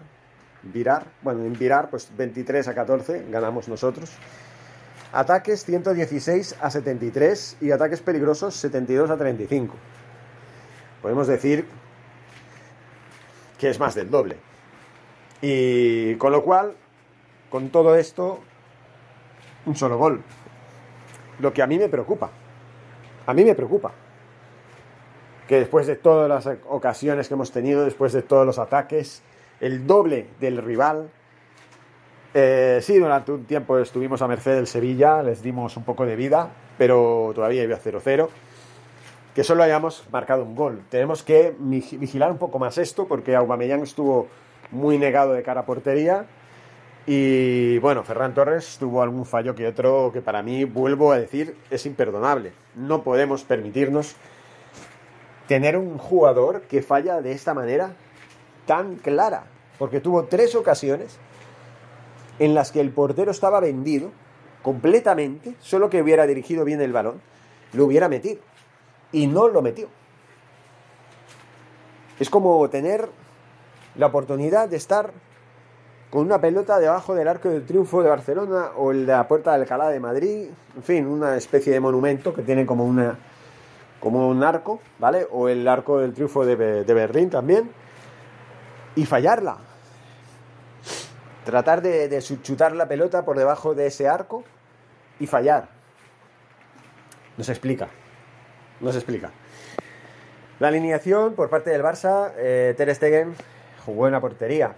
virar. 0.63 1.05
Bueno, 1.21 1.45
en 1.45 1.53
virar, 1.53 1.89
pues 1.89 2.09
23 2.17 2.67
a 2.67 2.75
14 2.75 3.27
ganamos 3.29 3.69
nosotros. 3.69 4.11
Ataques 5.13 5.63
116 5.63 6.57
a 6.59 6.69
73 6.69 7.57
y 7.61 7.71
ataques 7.71 8.01
peligrosos 8.01 8.53
72 8.53 9.09
a 9.09 9.15
35. 9.15 9.75
Podemos 11.01 11.25
decir 11.25 11.65
que 13.57 13.69
es 13.69 13.79
más 13.79 13.95
del 13.95 14.11
doble. 14.11 14.35
Y 15.41 16.15
con 16.15 16.33
lo 16.33 16.43
cual, 16.43 16.73
con 17.49 17.69
todo 17.69 17.95
esto, 17.95 18.41
un 19.67 19.75
solo 19.75 19.97
gol. 19.97 20.23
Lo 21.39 21.53
que 21.53 21.61
a 21.61 21.67
mí 21.67 21.77
me 21.77 21.89
preocupa. 21.89 22.31
A 23.25 23.33
mí 23.33 23.43
me 23.43 23.53
preocupa. 23.53 23.91
Que 25.47 25.59
después 25.59 25.85
de 25.85 25.95
todas 25.95 26.27
las 26.27 26.57
ocasiones 26.67 27.27
que 27.27 27.35
hemos 27.35 27.51
tenido, 27.51 27.85
después 27.85 28.13
de 28.13 28.21
todos 28.21 28.45
los 28.45 28.57
ataques, 28.57 29.21
el 29.59 29.85
doble 29.85 30.27
del 30.39 30.57
rival. 30.57 31.09
Eh, 32.33 32.79
sí, 32.81 32.97
durante 32.97 33.31
un 33.31 33.45
tiempo 33.45 33.77
estuvimos 33.77 34.21
a 34.21 34.27
merced 34.27 34.55
del 34.55 34.67
Sevilla, 34.67 35.23
les 35.23 35.41
dimos 35.41 35.77
un 35.77 35.83
poco 35.83 36.05
de 36.05 36.15
vida, 36.15 36.49
pero 36.77 37.31
todavía 37.35 37.63
iba 37.63 37.77
0-0. 37.77 38.29
Que 39.33 39.43
solo 39.43 39.63
hayamos 39.63 40.03
marcado 40.11 40.43
un 40.43 40.55
gol. 40.55 40.81
Tenemos 40.89 41.23
que 41.23 41.55
vigilar 41.59 42.31
un 42.31 42.37
poco 42.37 42.57
más 42.59 42.77
esto, 42.77 43.07
porque 43.07 43.35
Aubameyang 43.35 43.83
estuvo 43.83 44.27
muy 44.71 44.97
negado 44.97 45.33
de 45.33 45.43
cara 45.43 45.61
a 45.61 45.65
portería. 45.65 46.25
Y 47.09 47.77
bueno, 47.77 48.03
Ferran 48.03 48.33
Torres 48.33 48.75
tuvo 48.77 49.01
algún 49.01 49.25
fallo 49.25 49.55
que 49.55 49.65
otro 49.65 50.11
que 50.11 50.21
para 50.21 50.43
mí, 50.43 50.65
vuelvo 50.65 51.13
a 51.13 51.17
decir, 51.17 51.55
es 51.71 51.85
imperdonable. 51.85 52.51
No 52.75 53.01
podemos 53.01 53.45
permitirnos 53.45 54.13
tener 55.47 55.77
un 55.77 55.97
jugador 55.97 56.63
que 56.63 56.81
falla 56.81 57.21
de 57.21 57.31
esta 57.31 57.53
manera 57.53 57.93
tan 58.65 58.97
clara. 58.97 59.45
Porque 59.79 60.01
tuvo 60.01 60.25
tres 60.25 60.53
ocasiones 60.53 61.17
en 62.39 62.53
las 62.53 62.73
que 62.73 62.81
el 62.81 62.91
portero 62.91 63.31
estaba 63.31 63.61
vendido 63.61 64.11
completamente, 64.61 65.55
solo 65.61 65.89
que 65.89 66.01
hubiera 66.01 66.27
dirigido 66.27 66.65
bien 66.65 66.81
el 66.81 66.91
balón, 66.91 67.21
lo 67.71 67.85
hubiera 67.85 68.09
metido. 68.09 68.41
Y 69.13 69.27
no 69.27 69.47
lo 69.47 69.61
metió. 69.61 69.87
Es 72.19 72.29
como 72.29 72.69
tener 72.69 73.07
la 73.95 74.07
oportunidad 74.07 74.67
de 74.67 74.75
estar 74.75 75.13
con 76.09 76.21
una 76.25 76.39
pelota 76.39 76.79
debajo 76.79 77.15
del 77.15 77.27
arco 77.27 77.49
del 77.49 77.65
triunfo 77.65 78.01
de 78.01 78.09
Barcelona 78.09 78.71
o 78.77 78.91
el 78.91 79.05
de 79.05 79.11
la 79.11 79.27
puerta 79.27 79.51
de 79.51 79.61
Alcalá 79.61 79.89
de 79.89 79.99
Madrid, 79.99 80.47
en 80.75 80.83
fin, 80.83 81.05
una 81.05 81.35
especie 81.35 81.73
de 81.73 81.79
monumento 81.79 82.33
que 82.33 82.41
tiene 82.41 82.65
como 82.65 82.85
una 82.85 83.17
como 83.99 84.29
un 84.29 84.43
arco, 84.43 84.79
¿vale? 84.99 85.27
O 85.31 85.49
el 85.49 85.67
arco 85.67 85.99
del 85.99 86.13
triunfo 86.13 86.45
de, 86.45 86.55
Berlín 86.55 87.29
también, 87.29 87.71
y 88.95 89.05
fallarla. 89.05 89.57
Tratar 91.45 91.81
de, 91.81 92.07
de 92.07 92.21
chutar 92.21 92.75
la 92.75 92.87
pelota 92.87 93.25
por 93.25 93.37
debajo 93.37 93.73
de 93.73 93.87
ese 93.87 94.07
arco 94.07 94.43
y 95.19 95.27
fallar. 95.27 95.69
No 97.37 97.43
se 97.43 97.51
explica. 97.51 97.87
No 98.79 98.91
se 98.91 98.99
explica. 98.99 99.31
La 100.59 100.69
alineación 100.69 101.33
por 101.33 101.49
parte 101.49 101.69
del 101.69 101.83
Barça, 101.83 102.31
eh, 102.37 102.73
Ter 102.77 102.93
Stegen 102.93 103.35
jugó 103.85 104.07
en 104.07 104.13
la 104.13 104.21
portería. 104.21 104.75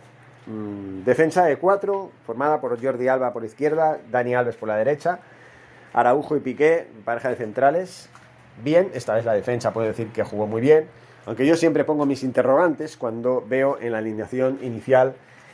Mm, 0.49 1.03
defensa 1.03 1.45
de 1.45 1.57
cuatro, 1.57 2.09
formada 2.25 2.59
por 2.59 2.83
Jordi 2.83 3.07
Alba 3.07 3.31
por 3.31 3.45
izquierda, 3.45 3.99
Dani 4.09 4.33
Alves 4.33 4.55
por 4.55 4.67
la 4.67 4.77
derecha, 4.77 5.19
Araujo 5.93 6.35
y 6.35 6.39
Piqué, 6.39 6.87
pareja 7.05 7.29
de 7.29 7.35
centrales. 7.35 8.09
Bien, 8.63 8.89
esta 8.95 9.13
vez 9.13 9.25
la 9.25 9.33
defensa 9.33 9.71
puede 9.71 9.89
decir 9.89 10.07
que 10.11 10.23
jugó 10.23 10.47
muy 10.47 10.59
bien, 10.59 10.87
aunque 11.27 11.45
yo 11.45 11.55
siempre 11.55 11.83
pongo 11.83 12.07
mis 12.07 12.23
interrogantes 12.23 12.97
cuando 12.97 13.45
veo 13.47 13.77
en 13.79 13.91
la 13.91 13.99
alineación 13.99 14.57
inicial 14.63 15.13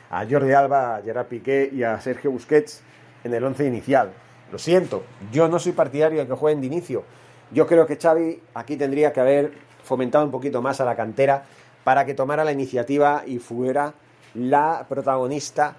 a 0.10 0.25
Jordi 0.25 0.53
Alba, 0.53 0.95
a 0.95 1.01
Gerard 1.01 1.27
Piqué 1.27 1.69
y 1.73 1.84
a 1.84 1.99
Sergio 1.99 2.31
Busquets 2.31 2.81
en 3.25 3.34
el 3.34 3.43
once 3.43 3.65
inicial. 3.65 4.13
Lo 4.49 4.58
siento, 4.58 5.03
yo 5.29 5.49
no 5.49 5.60
soy 5.60 5.73
partidario 5.73 6.19
de 6.19 6.27
que 6.27 6.34
jueguen 6.36 6.62
de 6.62 6.67
inicio. 6.67 7.03
Yo 7.51 7.67
creo 7.67 7.86
que 7.86 7.97
Xavi 7.97 8.41
aquí 8.53 8.77
tendría 8.77 9.12
que 9.12 9.19
haber 9.19 9.51
fomentado 9.84 10.23
un 10.23 10.31
poquito 10.31 10.62
más 10.62 10.79
a 10.79 10.86
la 10.86 10.95
cantera 10.95 11.43
para 11.84 12.05
que 12.05 12.13
tomara 12.13 12.45
la 12.45 12.53
iniciativa 12.53 13.23
y 13.25 13.39
fuera 13.39 13.93
la 14.36 14.86
protagonista 14.88 15.76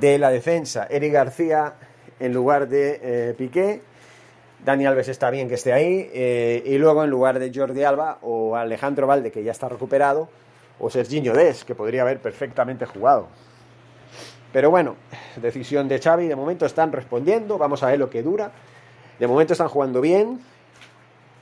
de 0.00 0.18
la 0.18 0.30
defensa. 0.30 0.86
Eric 0.90 1.12
García 1.12 1.74
en 2.20 2.32
lugar 2.32 2.68
de 2.68 3.00
eh, 3.02 3.34
Piqué. 3.36 3.82
Dani 4.64 4.86
Alves 4.86 5.08
está 5.08 5.30
bien 5.30 5.48
que 5.48 5.54
esté 5.54 5.72
ahí. 5.72 6.08
Eh, 6.12 6.62
y 6.64 6.78
luego 6.78 7.02
en 7.04 7.10
lugar 7.10 7.38
de 7.38 7.52
Jordi 7.52 7.82
Alba 7.82 8.18
o 8.22 8.56
Alejandro 8.56 9.06
Valde, 9.06 9.32
que 9.32 9.42
ya 9.42 9.52
está 9.52 9.68
recuperado, 9.68 10.28
o 10.78 10.88
Serginho 10.88 11.32
Des, 11.32 11.64
que 11.64 11.74
podría 11.74 12.02
haber 12.02 12.20
perfectamente 12.20 12.86
jugado. 12.86 13.28
Pero 14.52 14.70
bueno, 14.70 14.96
decisión 15.36 15.88
de 15.88 15.98
Xavi. 15.98 16.28
De 16.28 16.36
momento 16.36 16.66
están 16.66 16.92
respondiendo. 16.92 17.58
Vamos 17.58 17.82
a 17.82 17.86
ver 17.86 17.98
lo 17.98 18.10
que 18.10 18.22
dura. 18.22 18.52
De 19.18 19.26
momento 19.26 19.54
están 19.54 19.68
jugando 19.68 20.00
bien. 20.00 20.40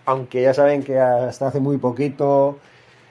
Aunque 0.06 0.42
ya 0.42 0.54
saben 0.54 0.82
que 0.82 0.98
hasta 0.98 1.48
hace 1.48 1.60
muy 1.60 1.76
poquito 1.76 2.58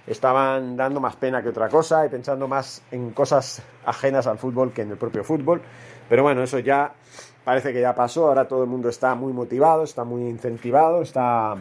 estaban 0.09 0.75
dando 0.75 0.99
más 0.99 1.15
pena 1.15 1.41
que 1.43 1.49
otra 1.49 1.69
cosa 1.69 2.05
y 2.05 2.09
pensando 2.09 2.47
más 2.47 2.81
en 2.91 3.11
cosas 3.11 3.61
ajenas 3.85 4.27
al 4.27 4.39
fútbol 4.39 4.73
que 4.73 4.81
en 4.81 4.91
el 4.91 4.97
propio 4.97 5.23
fútbol. 5.23 5.61
Pero 6.09 6.23
bueno, 6.23 6.41
eso 6.43 6.59
ya 6.59 6.93
parece 7.45 7.71
que 7.71 7.79
ya 7.79 7.93
pasó, 7.95 8.27
ahora 8.27 8.47
todo 8.47 8.63
el 8.63 8.69
mundo 8.69 8.89
está 8.89 9.15
muy 9.15 9.33
motivado, 9.33 9.83
está 9.83 10.03
muy 10.03 10.23
incentivado, 10.27 11.01
está 11.01 11.55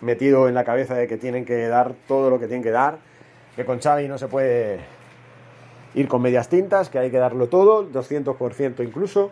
metido 0.00 0.48
en 0.48 0.54
la 0.54 0.64
cabeza 0.64 0.94
de 0.94 1.06
que 1.06 1.18
tienen 1.18 1.44
que 1.44 1.68
dar 1.68 1.94
todo 2.08 2.30
lo 2.30 2.40
que 2.40 2.46
tienen 2.46 2.62
que 2.62 2.70
dar, 2.70 2.98
que 3.54 3.64
con 3.64 3.80
Xavi 3.80 4.08
no 4.08 4.16
se 4.16 4.28
puede 4.28 4.80
ir 5.94 6.08
con 6.08 6.22
medias 6.22 6.48
tintas, 6.48 6.88
que 6.88 6.98
hay 6.98 7.10
que 7.10 7.18
darlo 7.18 7.48
todo, 7.48 7.86
200% 7.90 8.82
incluso, 8.82 9.30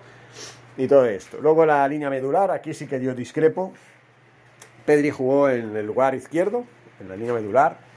y 0.77 0.87
todo 0.87 1.07
esto. 1.07 1.39
Luego 1.41 1.65
la 1.65 1.87
línea 1.89 2.11
medular, 2.11 2.51
aquí 2.51 2.75
sí 2.75 2.87
que 2.87 3.01
yo 3.01 3.15
discrepo. 3.15 3.73
Pedri 4.85 5.11
jugó 5.11 5.49
en 5.49 5.77
el 5.77 5.87
lugar 5.87 6.15
izquierdo, 6.15 6.65
en 7.01 7.09
la 7.09 7.17
línea 7.17 7.35
medular. 7.35 7.88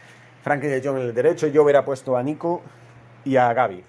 Frankie 0.43 0.67
de 0.67 0.81
Jong 0.81 0.97
en 0.97 1.03
el 1.03 1.13
derecho, 1.13 1.47
yo 1.47 1.63
hubiera 1.63 1.85
puesto 1.85 2.17
a 2.17 2.23
Nico 2.23 2.61
y 3.23 3.37
a 3.37 3.53
Gaby. 3.53 3.83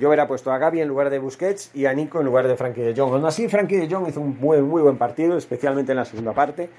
Yo 0.00 0.08
hubiera 0.08 0.28
puesto 0.28 0.52
a 0.52 0.58
Gaby 0.58 0.80
en 0.80 0.88
lugar 0.88 1.10
de 1.10 1.18
Busquets 1.18 1.74
y 1.74 1.86
a 1.86 1.92
Nico 1.92 2.20
en 2.20 2.26
lugar 2.26 2.46
de 2.46 2.56
Frankie 2.56 2.82
de 2.82 2.94
Jong. 2.94 3.14
Aún 3.14 3.24
así, 3.24 3.48
Frankie 3.48 3.76
de 3.76 3.92
Jong 3.92 4.08
hizo 4.08 4.20
un 4.20 4.38
muy, 4.38 4.60
muy 4.62 4.82
buen 4.82 4.96
partido, 4.96 5.36
especialmente 5.36 5.92
en 5.92 5.96
la 5.96 6.04
segunda 6.04 6.32
parte. 6.32 6.70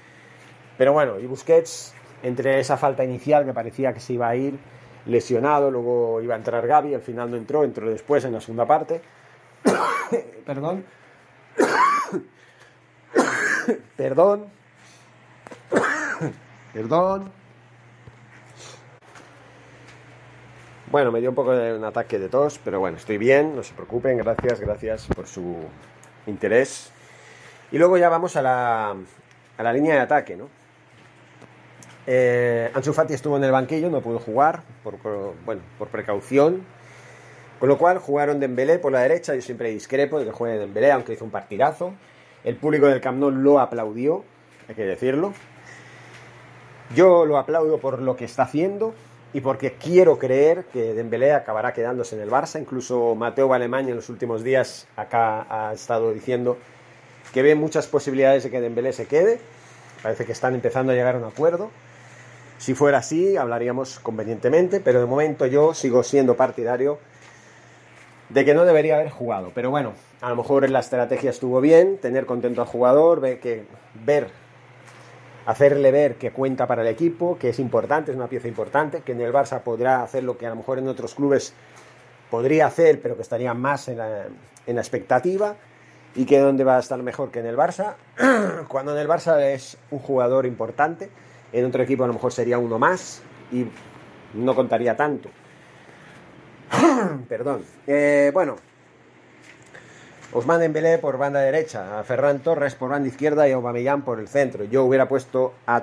Pero 0.78 0.92
bueno, 0.92 1.18
y 1.18 1.26
Busquets, 1.26 1.94
entre 2.22 2.60
esa 2.60 2.76
falta 2.76 3.04
inicial 3.04 3.44
que 3.44 3.52
parecía 3.52 3.92
que 3.92 4.00
se 4.00 4.14
iba 4.14 4.28
a 4.28 4.36
ir 4.36 4.58
lesionado, 5.06 5.70
luego 5.70 6.20
iba 6.22 6.34
a 6.34 6.38
entrar 6.38 6.66
Gaby, 6.66 6.94
al 6.94 7.02
final 7.02 7.30
no 7.30 7.36
entró, 7.36 7.64
entró 7.64 7.90
después 7.90 8.24
en 8.24 8.32
la 8.32 8.40
segunda 8.40 8.66
parte. 8.66 9.02
Perdón. 10.46 10.84
Perdón. 13.96 14.46
Perdón. 16.72 17.39
Bueno, 20.90 21.12
me 21.12 21.20
dio 21.20 21.28
un 21.28 21.36
poco 21.36 21.52
de 21.52 21.72
un 21.72 21.84
ataque 21.84 22.18
de 22.18 22.28
tos, 22.28 22.58
pero 22.64 22.80
bueno, 22.80 22.96
estoy 22.96 23.16
bien, 23.16 23.54
no 23.54 23.62
se 23.62 23.72
preocupen, 23.74 24.18
gracias, 24.18 24.58
gracias 24.58 25.06
por 25.14 25.28
su 25.28 25.54
interés. 26.26 26.90
Y 27.70 27.78
luego 27.78 27.96
ya 27.96 28.08
vamos 28.08 28.34
a 28.34 28.42
la, 28.42 28.96
a 29.56 29.62
la 29.62 29.72
línea 29.72 29.94
de 29.94 30.00
ataque, 30.00 30.36
¿no? 30.36 30.48
Eh, 32.08 32.72
Ansu 32.74 32.92
Fati 32.92 33.14
estuvo 33.14 33.36
en 33.36 33.44
el 33.44 33.52
banquillo, 33.52 33.88
no 33.88 34.00
pudo 34.00 34.18
jugar, 34.18 34.62
por, 34.82 34.96
bueno, 35.44 35.62
por 35.78 35.86
precaución. 35.90 36.66
Con 37.60 37.68
lo 37.68 37.78
cual 37.78 37.98
jugaron 37.98 38.40
Dembélé 38.40 38.80
por 38.80 38.90
la 38.90 39.02
derecha, 39.02 39.32
yo 39.36 39.42
siempre 39.42 39.70
discrepo 39.70 40.18
de 40.18 40.24
que 40.24 40.32
juegue 40.32 40.58
Dembélé, 40.58 40.90
aunque 40.90 41.12
hizo 41.12 41.24
un 41.24 41.30
partidazo. 41.30 41.92
El 42.42 42.56
público 42.56 42.86
del 42.86 43.00
Camp 43.00 43.20
Nou 43.20 43.30
lo 43.30 43.60
aplaudió, 43.60 44.24
hay 44.68 44.74
que 44.74 44.86
decirlo. 44.86 45.34
Yo 46.96 47.26
lo 47.26 47.38
aplaudo 47.38 47.78
por 47.78 48.02
lo 48.02 48.16
que 48.16 48.24
está 48.24 48.42
haciendo 48.42 48.92
y 49.32 49.40
porque 49.40 49.74
quiero 49.74 50.18
creer 50.18 50.64
que 50.72 50.94
Dembélé 50.94 51.32
acabará 51.32 51.72
quedándose 51.72 52.16
en 52.16 52.22
el 52.22 52.30
Barça. 52.30 52.60
Incluso 52.60 53.14
Mateo 53.14 53.48
Balemaña 53.48 53.90
en 53.90 53.96
los 53.96 54.08
últimos 54.08 54.42
días 54.42 54.88
acá 54.96 55.46
ha 55.48 55.72
estado 55.72 56.12
diciendo 56.12 56.58
que 57.32 57.42
ve 57.42 57.54
muchas 57.54 57.86
posibilidades 57.86 58.42
de 58.42 58.50
que 58.50 58.60
Dembélé 58.60 58.92
se 58.92 59.06
quede. 59.06 59.38
Parece 60.02 60.24
que 60.24 60.32
están 60.32 60.54
empezando 60.54 60.92
a 60.92 60.94
llegar 60.94 61.14
a 61.14 61.18
un 61.18 61.24
acuerdo. 61.24 61.70
Si 62.58 62.74
fuera 62.74 62.98
así, 62.98 63.36
hablaríamos 63.36 64.00
convenientemente, 64.00 64.80
pero 64.80 65.00
de 65.00 65.06
momento 65.06 65.46
yo 65.46 65.74
sigo 65.74 66.02
siendo 66.02 66.36
partidario 66.36 66.98
de 68.28 68.44
que 68.44 68.54
no 68.54 68.64
debería 68.64 68.96
haber 68.96 69.10
jugado. 69.10 69.52
Pero 69.54 69.70
bueno, 69.70 69.92
a 70.20 70.28
lo 70.28 70.36
mejor 70.36 70.68
la 70.68 70.80
estrategia 70.80 71.30
estuvo 71.30 71.60
bien, 71.60 71.98
tener 71.98 72.26
contento 72.26 72.60
al 72.60 72.66
jugador, 72.66 73.20
ver, 73.20 73.40
que, 73.40 73.64
ver, 74.04 74.28
hacerle 75.46 75.90
ver 75.90 76.16
que 76.16 76.30
cuenta 76.30 76.66
para 76.66 76.82
el 76.82 76.88
equipo, 76.88 77.38
que 77.38 77.50
es 77.50 77.58
importante, 77.58 78.10
es 78.10 78.16
una 78.16 78.28
pieza 78.28 78.48
importante, 78.48 79.00
que 79.00 79.12
en 79.12 79.20
el 79.20 79.32
Barça 79.32 79.60
podrá 79.60 80.02
hacer 80.02 80.24
lo 80.24 80.36
que 80.36 80.46
a 80.46 80.50
lo 80.50 80.56
mejor 80.56 80.78
en 80.78 80.88
otros 80.88 81.14
clubes 81.14 81.54
podría 82.30 82.66
hacer, 82.66 83.00
pero 83.00 83.16
que 83.16 83.22
estaría 83.22 83.54
más 83.54 83.88
en 83.88 83.98
la, 83.98 84.26
en 84.66 84.74
la 84.74 84.80
expectativa 84.80 85.56
y 86.14 86.24
que 86.24 86.38
dónde 86.38 86.64
va 86.64 86.76
a 86.76 86.80
estar 86.80 87.02
mejor 87.02 87.30
que 87.30 87.40
en 87.40 87.46
el 87.46 87.56
Barça, 87.56 87.94
cuando 88.68 88.92
en 88.92 88.98
el 88.98 89.08
Barça 89.08 89.40
es 89.40 89.76
un 89.90 89.98
jugador 89.98 90.46
importante, 90.46 91.10
en 91.52 91.64
otro 91.64 91.82
equipo 91.82 92.04
a 92.04 92.06
lo 92.06 92.12
mejor 92.12 92.32
sería 92.32 92.58
uno 92.58 92.78
más 92.78 93.22
y 93.52 93.66
no 94.34 94.54
contaría 94.54 94.96
tanto. 94.96 95.28
Perdón. 97.28 97.64
Eh, 97.86 98.30
bueno, 98.32 98.56
Osman 100.32 100.60
Dembélé 100.60 100.98
por 100.98 101.18
banda 101.18 101.40
derecha, 101.40 101.98
a 101.98 102.04
Ferran 102.04 102.38
Torres 102.38 102.76
por 102.76 102.90
banda 102.90 103.08
izquierda 103.08 103.48
y 103.48 103.52
a 103.52 103.56
Aubameyang 103.56 104.02
por 104.02 104.20
el 104.20 104.28
centro. 104.28 104.62
Yo 104.62 104.84
hubiera 104.84 105.08
puesto 105.08 105.54
a 105.66 105.82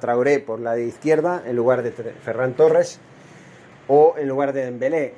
Traoré 0.00 0.40
por 0.40 0.58
la 0.58 0.74
de 0.74 0.86
izquierda 0.86 1.44
en 1.46 1.54
lugar 1.54 1.84
de 1.84 1.92
Ferran 1.92 2.54
Torres 2.54 2.98
o 3.86 4.16
en 4.18 4.26
lugar 4.26 4.52
de 4.52 4.64
Dembélé. 4.64 5.14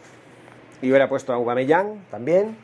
Y 0.82 0.90
hubiera 0.90 1.08
puesto 1.08 1.32
a 1.32 1.36
Aubameyang 1.36 2.04
también 2.10 2.58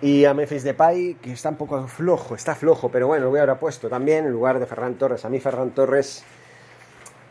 y 0.00 0.24
a 0.24 0.32
Memphis 0.32 0.62
Depay, 0.62 1.16
que 1.20 1.32
está 1.32 1.50
un 1.50 1.56
poco 1.56 1.86
flojo, 1.86 2.34
está 2.34 2.54
flojo, 2.54 2.88
pero 2.88 3.08
bueno, 3.08 3.24
lo 3.24 3.32
hubiera 3.32 3.60
puesto 3.60 3.90
también 3.90 4.24
en 4.24 4.32
lugar 4.32 4.58
de 4.58 4.64
Ferran 4.64 4.94
Torres. 4.94 5.22
A 5.26 5.28
mí 5.28 5.38
Ferran 5.38 5.72
Torres, 5.72 6.24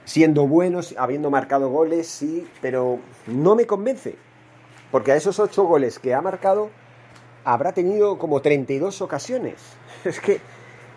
siendo 0.06 0.46
buenos, 0.46 0.94
habiendo 0.96 1.32
marcado 1.32 1.70
goles, 1.72 2.08
sí, 2.08 2.48
pero 2.62 3.00
no 3.26 3.56
me 3.56 3.66
convence. 3.66 4.16
Porque 4.92 5.12
a 5.12 5.16
esos 5.16 5.40
ocho 5.40 5.64
goles 5.64 5.98
que 5.98 6.14
ha 6.14 6.22
marcado, 6.22 6.70
habrá 7.48 7.72
tenido 7.72 8.18
como 8.18 8.42
32 8.42 9.02
ocasiones. 9.02 9.56
Es 10.04 10.20
que, 10.20 10.40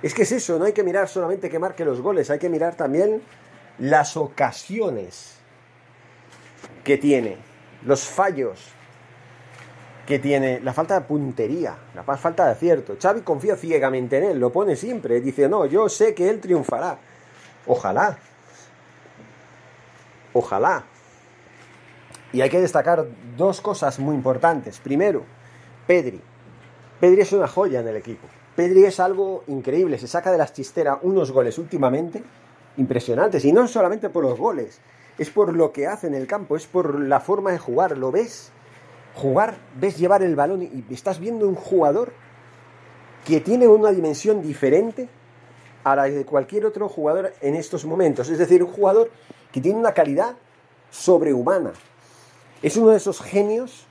es 0.02 0.14
que 0.14 0.22
es 0.22 0.32
eso, 0.32 0.58
no 0.58 0.64
hay 0.64 0.72
que 0.72 0.82
mirar 0.82 1.08
solamente 1.08 1.48
que 1.48 1.58
marque 1.58 1.84
los 1.84 2.00
goles, 2.00 2.28
hay 2.28 2.38
que 2.38 2.48
mirar 2.48 2.74
también 2.74 3.22
las 3.78 4.16
ocasiones 4.16 5.36
que 6.84 6.98
tiene, 6.98 7.38
los 7.84 8.04
fallos 8.04 8.58
que 10.06 10.18
tiene, 10.18 10.60
la 10.60 10.72
falta 10.72 10.94
de 10.94 11.06
puntería, 11.06 11.76
la 11.94 12.02
falta 12.02 12.46
de 12.46 12.52
acierto. 12.52 12.96
Xavi 13.00 13.20
confía 13.22 13.56
ciegamente 13.56 14.18
en 14.18 14.24
él, 14.24 14.40
lo 14.40 14.50
pone 14.50 14.74
siempre, 14.74 15.20
dice, 15.20 15.48
no, 15.48 15.66
yo 15.66 15.88
sé 15.88 16.14
que 16.14 16.28
él 16.28 16.40
triunfará. 16.40 16.98
Ojalá. 17.66 18.18
Ojalá. 20.32 20.84
Y 22.32 22.40
hay 22.40 22.50
que 22.50 22.60
destacar 22.60 23.06
dos 23.36 23.60
cosas 23.60 23.98
muy 23.98 24.16
importantes. 24.16 24.78
Primero, 24.78 25.24
Pedri. 25.86 26.20
Pedri 27.00 27.22
es 27.22 27.32
una 27.32 27.48
joya 27.48 27.80
en 27.80 27.88
el 27.88 27.96
equipo. 27.96 28.28
Pedri 28.54 28.84
es 28.84 29.00
algo 29.00 29.42
increíble, 29.46 29.98
se 29.98 30.06
saca 30.06 30.30
de 30.30 30.36
las 30.36 30.52
chisteras 30.52 30.98
unos 31.02 31.32
goles 31.32 31.56
últimamente 31.56 32.22
impresionantes. 32.76 33.44
Y 33.46 33.52
no 33.52 33.66
solamente 33.66 34.10
por 34.10 34.22
los 34.22 34.38
goles, 34.38 34.80
es 35.18 35.30
por 35.30 35.54
lo 35.54 35.72
que 35.72 35.86
hace 35.86 36.08
en 36.08 36.14
el 36.14 36.26
campo, 36.26 36.56
es 36.56 36.66
por 36.66 37.00
la 37.00 37.20
forma 37.20 37.52
de 37.52 37.58
jugar. 37.58 37.96
¿Lo 37.96 38.12
ves? 38.12 38.50
Jugar, 39.14 39.56
ves 39.76 39.98
llevar 39.98 40.22
el 40.22 40.36
balón 40.36 40.62
y 40.62 40.84
estás 40.92 41.18
viendo 41.18 41.48
un 41.48 41.54
jugador 41.54 42.12
que 43.24 43.40
tiene 43.40 43.66
una 43.66 43.90
dimensión 43.90 44.42
diferente 44.42 45.08
a 45.84 45.96
la 45.96 46.04
de 46.04 46.24
cualquier 46.24 46.66
otro 46.66 46.88
jugador 46.88 47.32
en 47.40 47.54
estos 47.54 47.84
momentos. 47.84 48.28
Es 48.28 48.38
decir, 48.38 48.62
un 48.62 48.70
jugador 48.70 49.10
que 49.52 49.60
tiene 49.60 49.78
una 49.78 49.92
calidad 49.92 50.36
sobrehumana. 50.90 51.72
Es 52.62 52.76
uno 52.76 52.90
de 52.90 52.98
esos 52.98 53.20
genios 53.20 53.86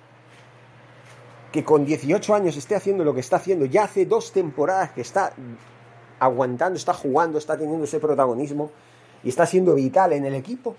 que 1.52 1.64
con 1.64 1.86
18 1.86 2.36
años 2.36 2.58
esté 2.58 2.76
haciendo 2.76 3.04
lo 3.04 3.14
que 3.14 3.22
está 3.22 3.38
haciendo, 3.38 3.66
ya 3.66 3.84
hace 3.84 4.06
dos 4.06 4.32
temporadas 4.32 4.92
que 4.92 5.02
está 5.02 5.34
aguantando, 6.20 6.78
está 6.78 6.94
jugando, 6.94 7.38
está 7.38 7.58
teniendo 7.58 7.86
ese 7.86 8.00
protagonismo 8.00 8.72
y 9.24 9.30
está 9.30 9.46
siendo 9.46 9.74
vital 9.74 10.14
en 10.14 10.26
el 10.26 10.36
equipo. 10.36 10.76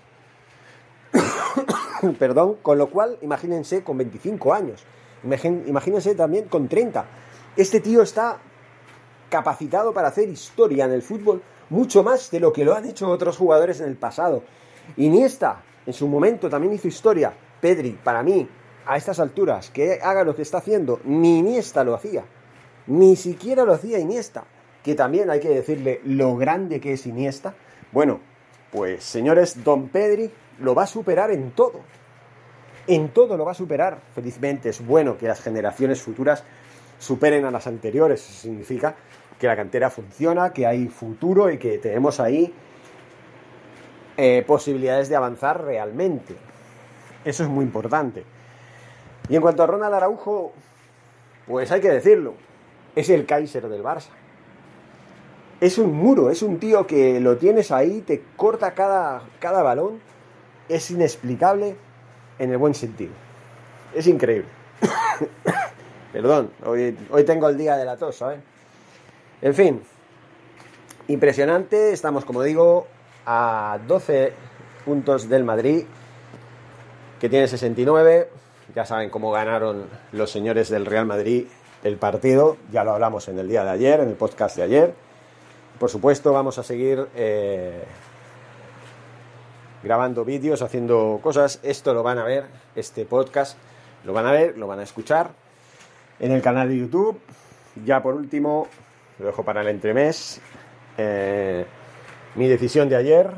Perdón, 2.19 2.57
con 2.61 2.77
lo 2.77 2.89
cual, 2.89 3.17
imagínense 3.21 3.83
con 3.83 3.97
25 3.97 4.53
años, 4.53 4.83
imagínense 5.23 6.15
también 6.15 6.45
con 6.45 6.67
30. 6.67 7.05
Este 7.57 7.81
tío 7.81 8.01
está 8.01 8.37
capacitado 9.29 9.93
para 9.93 10.07
hacer 10.07 10.29
historia 10.29 10.85
en 10.85 10.91
el 10.91 11.01
fútbol 11.01 11.41
mucho 11.69 12.03
más 12.03 12.31
de 12.31 12.39
lo 12.39 12.51
que 12.51 12.65
lo 12.65 12.75
han 12.75 12.85
hecho 12.85 13.09
otros 13.09 13.37
jugadores 13.37 13.79
en 13.79 13.87
el 13.87 13.95
pasado. 13.95 14.43
Iniesta, 14.97 15.63
en 15.85 15.93
su 15.93 16.07
momento, 16.07 16.49
también 16.49 16.73
hizo 16.73 16.87
historia. 16.87 17.33
Pedri, 17.61 17.91
para 17.91 18.23
mí, 18.23 18.47
a 18.85 18.97
estas 18.97 19.19
alturas, 19.19 19.69
que 19.69 19.99
haga 20.01 20.23
lo 20.23 20.35
que 20.35 20.41
está 20.41 20.57
haciendo, 20.57 20.99
ni 21.03 21.39
Iniesta 21.39 21.83
lo 21.83 21.93
hacía. 21.93 22.23
Ni 22.87 23.15
siquiera 23.15 23.63
lo 23.63 23.73
hacía 23.73 23.99
Iniesta. 23.99 24.43
Que 24.83 24.95
también 24.95 25.29
hay 25.29 25.39
que 25.39 25.49
decirle 25.49 26.01
lo 26.03 26.35
grande 26.35 26.79
que 26.79 26.93
es 26.93 27.05
Iniesta. 27.05 27.53
Bueno, 27.91 28.19
pues 28.71 29.03
señores, 29.03 29.63
Don 29.63 29.89
Pedri 29.89 30.31
lo 30.59 30.73
va 30.73 30.83
a 30.83 30.87
superar 30.87 31.31
en 31.31 31.51
todo. 31.51 31.81
En 32.87 33.09
todo 33.09 33.37
lo 33.37 33.45
va 33.45 33.51
a 33.51 33.55
superar. 33.55 33.99
Felizmente 34.15 34.69
es 34.69 34.85
bueno 34.85 35.17
que 35.17 35.27
las 35.27 35.41
generaciones 35.41 36.01
futuras 36.01 36.43
superen 36.97 37.45
a 37.45 37.51
las 37.51 37.67
anteriores. 37.67 38.27
Eso 38.27 38.41
significa 38.41 38.95
que 39.39 39.47
la 39.47 39.55
cantera 39.55 39.89
funciona, 39.89 40.51
que 40.51 40.65
hay 40.65 40.87
futuro 40.87 41.51
y 41.51 41.57
que 41.57 41.77
tenemos 41.77 42.19
ahí 42.19 42.53
eh, 44.17 44.43
posibilidades 44.45 45.09
de 45.09 45.15
avanzar 45.15 45.63
realmente. 45.63 46.35
Eso 47.23 47.43
es 47.43 47.49
muy 47.49 47.65
importante. 47.65 48.23
Y 49.31 49.35
en 49.37 49.41
cuanto 49.41 49.63
a 49.63 49.65
Ronald 49.65 49.93
Araujo, 49.93 50.51
pues 51.47 51.71
hay 51.71 51.79
que 51.79 51.89
decirlo, 51.89 52.33
es 52.97 53.09
el 53.09 53.25
Kaiser 53.25 53.69
del 53.69 53.81
Barça. 53.81 54.09
Es 55.61 55.77
un 55.77 55.93
muro, 55.93 56.29
es 56.29 56.41
un 56.41 56.59
tío 56.59 56.85
que 56.85 57.17
lo 57.21 57.37
tienes 57.37 57.71
ahí, 57.71 58.01
te 58.01 58.21
corta 58.35 58.73
cada, 58.73 59.21
cada 59.39 59.63
balón, 59.63 60.01
es 60.67 60.91
inexplicable 60.91 61.77
en 62.39 62.51
el 62.51 62.57
buen 62.57 62.73
sentido. 62.73 63.13
Es 63.95 64.05
increíble. 64.05 64.49
Perdón, 66.11 66.51
hoy, 66.65 66.97
hoy 67.09 67.23
tengo 67.23 67.47
el 67.47 67.57
día 67.57 67.77
de 67.77 67.85
la 67.85 67.95
tos, 67.95 68.17
¿sabes? 68.17 68.41
En 69.41 69.55
fin, 69.55 69.81
impresionante, 71.07 71.93
estamos 71.93 72.25
como 72.25 72.43
digo 72.43 72.85
a 73.25 73.79
12 73.87 74.33
puntos 74.83 75.29
del 75.29 75.45
Madrid, 75.45 75.85
que 77.21 77.29
tiene 77.29 77.47
69 77.47 78.40
ya 78.75 78.85
saben 78.85 79.09
cómo 79.09 79.31
ganaron 79.31 79.85
los 80.11 80.31
señores 80.31 80.69
del 80.69 80.85
Real 80.85 81.05
Madrid 81.05 81.47
el 81.83 81.97
partido, 81.97 82.57
ya 82.71 82.83
lo 82.83 82.91
hablamos 82.91 83.27
en 83.27 83.39
el 83.39 83.47
día 83.47 83.63
de 83.63 83.71
ayer, 83.71 83.99
en 84.01 84.09
el 84.09 84.15
podcast 84.15 84.55
de 84.55 84.63
ayer. 84.63 84.93
Por 85.79 85.89
supuesto, 85.89 86.31
vamos 86.31 86.59
a 86.59 86.63
seguir 86.63 87.07
eh, 87.15 87.83
grabando 89.81 90.23
vídeos, 90.23 90.61
haciendo 90.61 91.19
cosas. 91.23 91.59
Esto 91.63 91.93
lo 91.93 92.03
van 92.03 92.19
a 92.19 92.23
ver, 92.23 92.45
este 92.75 93.05
podcast 93.05 93.57
lo 94.03 94.13
van 94.13 94.27
a 94.27 94.31
ver, 94.31 94.57
lo 94.57 94.67
van 94.67 94.79
a 94.79 94.83
escuchar 94.83 95.31
en 96.19 96.31
el 96.31 96.41
canal 96.41 96.69
de 96.69 96.77
YouTube. 96.77 97.19
Ya 97.83 98.03
por 98.03 98.13
último, 98.13 98.67
lo 99.17 99.25
dejo 99.25 99.43
para 99.43 99.61
el 99.61 99.67
entremés. 99.69 100.39
Eh, 100.97 101.65
mi 102.35 102.47
decisión 102.47 102.89
de 102.89 102.95
ayer, 102.95 103.31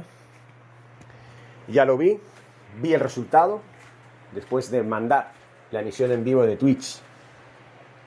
ya 1.69 1.85
lo 1.85 1.97
vi, 1.97 2.19
vi 2.81 2.93
el 2.93 2.99
resultado, 2.99 3.61
después 4.33 4.69
de 4.71 4.83
mandar 4.83 5.31
la 5.71 5.81
emisión 5.81 6.11
en 6.11 6.23
vivo 6.23 6.43
de 6.43 6.55
Twitch 6.55 6.99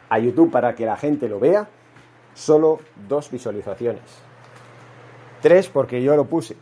a 0.09 0.19
YouTube 0.19 0.51
para 0.51 0.75
que 0.75 0.87
la 0.87 0.97
gente 0.97 1.29
lo 1.29 1.41
vea, 1.41 1.69
solo 2.35 2.81
dos 3.09 3.31
visualizaciones. 3.31 4.03
Tres 5.43 5.69
porque 5.69 6.03
yo 6.03 6.17
lo 6.17 6.27
puse. 6.27 6.57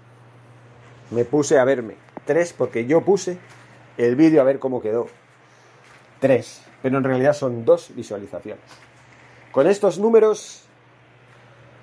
Me 1.10 1.24
puse 1.24 1.58
a 1.58 1.64
verme. 1.64 1.96
Tres 2.24 2.52
porque 2.52 2.86
yo 2.86 3.02
puse 3.02 3.38
el 3.96 4.16
vídeo 4.16 4.40
a 4.40 4.44
ver 4.44 4.58
cómo 4.58 4.80
quedó. 4.80 5.06
Tres. 6.20 6.62
Pero 6.82 6.98
en 6.98 7.04
realidad 7.04 7.32
son 7.34 7.64
dos 7.64 7.90
visualizaciones. 7.94 8.64
Con 9.52 9.66
estos 9.66 9.98
números, 9.98 10.64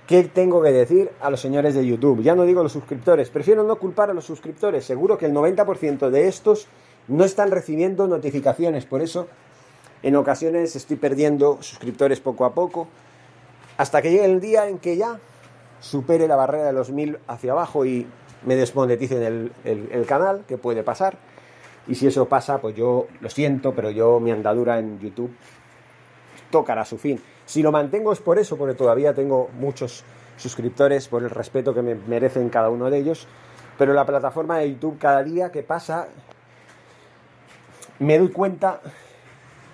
¿qué 0.08 0.24
tengo 0.24 0.62
que 0.62 0.72
decir 0.72 1.12
a 1.22 1.30
los 1.30 1.40
señores 1.40 1.74
de 1.74 1.86
YouTube? 1.86 2.22
Ya 2.22 2.36
no 2.36 2.44
digo 2.44 2.64
los 2.64 2.74
suscriptores. 2.74 3.30
Prefiero 3.30 3.64
no 3.64 3.78
culpar 3.78 4.10
a 4.10 4.14
los 4.14 4.26
suscriptores. 4.26 4.86
Seguro 4.86 5.18
que 5.18 5.26
el 5.26 5.34
90% 5.34 6.10
de 6.10 6.28
estos 6.28 6.68
no 7.08 7.24
están 7.24 7.52
recibiendo 7.52 8.08
notificaciones. 8.08 8.86
Por 8.86 9.02
eso, 9.02 9.28
en 10.04 10.16
ocasiones 10.16 10.76
estoy 10.76 10.98
perdiendo 10.98 11.58
suscriptores 11.62 12.20
poco 12.20 12.46
a 12.46 12.54
poco. 12.54 12.88
Hasta 13.78 14.02
que 14.02 14.12
llegue 14.12 14.26
el 14.26 14.40
día 14.40 14.68
en 14.68 14.80
que 14.80 14.98
ya 14.98 15.20
supere 15.80 16.28
la 16.28 16.36
barrera 16.36 16.66
de 16.66 16.74
los 16.74 16.92
mil 16.92 17.18
hacia 17.28 17.52
abajo 17.52 17.86
y 17.86 18.08
me 18.46 18.56
desmoneticen 18.56 19.22
el, 19.22 19.52
el, 19.64 20.06
canal, 20.06 20.46
que 20.48 20.58
puede 20.58 20.84
pasar. 20.84 21.18
Y 21.88 21.96
si 21.96 22.08
eso 22.08 22.28
pasa, 22.28 22.60
pues 22.60 22.76
yo 22.76 23.08
lo 23.20 23.30
siento, 23.30 23.74
pero 23.74 23.90
yo 23.90 24.20
mi 24.20 24.32
andadura 24.32 24.80
en 24.80 25.00
YouTube 25.00 25.32
tocará 26.52 26.86
su 26.86 26.98
fin. 26.98 27.22
Si 27.46 27.62
lo 27.62 27.72
mantengo 27.72 28.14
es 28.14 28.20
por 28.20 28.38
eso, 28.40 28.58
porque 28.58 28.76
todavía 28.76 29.14
tengo 29.14 29.50
muchos 29.60 30.04
suscriptores 30.38 31.08
por 31.08 31.24
el 31.24 31.30
respeto 31.30 31.74
que 31.74 31.82
me 31.82 31.96
merecen 31.96 32.50
cada 32.50 32.70
uno 32.70 32.90
de 32.90 33.00
ellos. 33.00 33.28
Pero 33.78 33.94
la 33.94 34.06
plataforma 34.06 34.60
de 34.60 34.72
YouTube 34.72 34.98
cada 35.00 35.24
día 35.24 35.52
que 35.52 35.64
pasa 35.64 36.08
me 38.02 38.18
doy 38.18 38.30
cuenta 38.30 38.82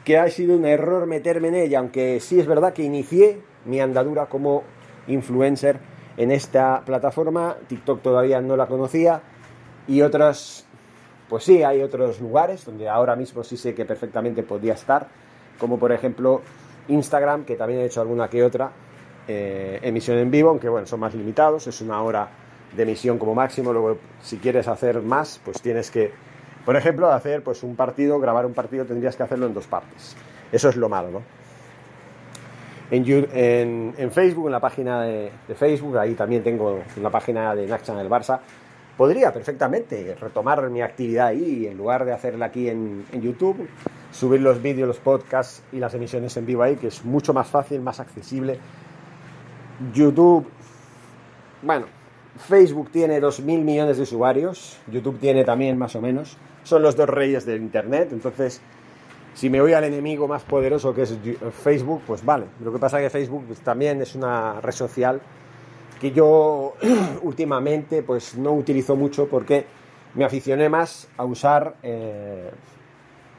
que 0.04 0.18
ha 0.18 0.30
sido 0.30 0.56
un 0.56 0.66
error 0.66 1.08
meterme 1.08 1.48
en 1.48 1.56
ella, 1.56 1.80
aunque 1.80 2.20
sí 2.20 2.40
es 2.40 2.46
verdad 2.46 2.74
que 2.74 2.84
inicié 2.84 3.42
mi 3.66 3.80
andadura 3.80 4.26
como 4.26 4.64
influencer 5.08 5.80
en 6.18 6.32
esta 6.32 6.84
plataforma. 6.86 7.56
TikTok 7.68 8.02
todavía 8.02 8.42
no 8.42 8.58
la 8.58 8.68
conocía 8.68 9.22
y 9.88 10.02
otras, 10.02 10.66
pues 11.30 11.46
sí, 11.46 11.64
hay 11.64 11.82
otros 11.82 12.20
lugares 12.20 12.66
donde 12.66 12.90
ahora 12.90 13.16
mismo 13.16 13.46
sí 13.46 13.56
sé 13.56 13.74
que 13.74 13.86
perfectamente 13.86 14.44
podía 14.44 14.74
estar, 14.74 15.08
como 15.58 15.80
por 15.80 15.94
ejemplo 15.94 16.42
Instagram, 16.90 17.46
que 17.46 17.56
también 17.56 17.80
he 17.80 17.86
hecho 17.86 18.02
alguna 18.02 18.28
que 18.30 18.44
otra 18.44 18.72
eh, 19.30 19.80
emisión 19.82 20.18
en 20.18 20.30
vivo, 20.30 20.50
aunque 20.50 20.68
bueno, 20.68 20.86
son 20.86 21.00
más 21.00 21.16
limitados, 21.16 21.68
es 21.68 21.80
una 21.80 22.02
hora 22.02 22.28
de 22.76 22.84
emisión 22.84 23.18
como 23.18 23.34
máximo, 23.34 23.72
luego 23.72 23.98
si 24.22 24.38
quieres 24.38 24.68
hacer 24.68 25.02
más, 25.02 25.40
pues 25.46 25.62
tienes 25.62 25.90
que, 25.90 26.12
por 26.68 26.76
ejemplo, 26.76 27.10
hacer 27.14 27.44
pues 27.44 27.64
un 27.64 27.78
partido, 27.78 28.20
grabar 28.20 28.46
un 28.46 28.54
partido, 28.54 28.84
tendrías 28.84 29.16
que 29.16 29.24
hacerlo 29.24 29.46
en 29.46 29.54
dos 29.54 29.68
partes. 29.68 30.18
Eso 30.52 30.68
es 30.68 30.76
lo 30.76 30.90
malo, 30.90 31.12
¿no? 31.12 31.22
En, 32.92 34.12
Facebook, 34.12 34.48
en 34.48 34.52
la 34.52 34.60
página 34.60 35.04
de, 35.04 35.32
Facebook, 35.56 35.98
ahí 35.98 36.14
también 36.14 36.44
tengo 36.44 36.82
una 36.98 37.10
página 37.10 37.56
de 37.56 37.68
Nacha 37.68 37.94
en 37.94 38.00
el 38.00 38.10
Barça. 38.10 38.42
Podría 38.98 39.32
perfectamente 39.32 40.14
retomar 40.20 40.70
mi 40.70 40.82
actividad 40.82 41.28
ahí 41.28 41.68
en 41.68 41.78
lugar 41.78 42.04
de 42.04 42.12
hacerla 42.12 42.48
aquí 42.48 42.68
en, 42.68 43.06
en 43.14 43.22
YouTube, 43.22 43.66
subir 44.12 44.42
los 44.42 44.62
vídeos, 44.62 44.90
los 44.90 45.00
podcasts 45.00 45.64
y 45.72 45.78
las 45.78 45.94
emisiones 45.94 46.36
en 46.36 46.46
vivo 46.46 46.64
ahí, 46.64 46.76
que 46.76 46.88
es 46.88 47.06
mucho 47.06 47.34
más 47.34 47.48
fácil, 47.48 47.80
más 47.80 48.02
accesible. 48.02 48.60
YouTube, 49.94 50.46
bueno, 51.62 51.86
Facebook 52.38 52.90
tiene 52.92 53.22
2.000 53.22 53.64
millones 53.64 53.96
de 53.96 54.04
usuarios, 54.04 54.78
YouTube 54.92 55.18
tiene 55.18 55.46
también 55.46 55.78
más 55.78 55.96
o 55.96 56.02
menos, 56.02 56.38
son 56.68 56.82
los 56.82 56.96
dos 56.96 57.10
reyes 57.10 57.46
del 57.46 57.62
Internet, 57.62 58.10
entonces 58.12 58.62
si 59.34 59.50
me 59.50 59.62
voy 59.62 59.74
al 59.74 59.84
enemigo 59.84 60.28
más 60.28 60.44
poderoso 60.44 60.94
que 60.94 61.04
es 61.04 61.16
Facebook, 61.62 62.02
pues 62.08 62.26
vale. 62.26 62.46
Lo 62.64 62.74
que 62.74 62.80
pasa 62.80 63.00
es 63.00 63.06
que 63.06 63.10
Facebook 63.12 63.44
pues, 63.46 63.60
también 63.60 64.02
es 64.02 64.16
una 64.16 64.60
red 64.62 64.72
social 64.72 65.22
que 66.02 66.12
yo 66.12 66.74
últimamente 67.22 68.04
pues 68.04 68.36
no 68.36 68.54
utilizo 68.54 68.96
mucho 68.96 69.28
porque 69.28 69.66
me 70.16 70.26
aficioné 70.26 70.70
más 70.70 71.08
a 71.18 71.26
usar 71.26 71.76
eh, 71.84 72.50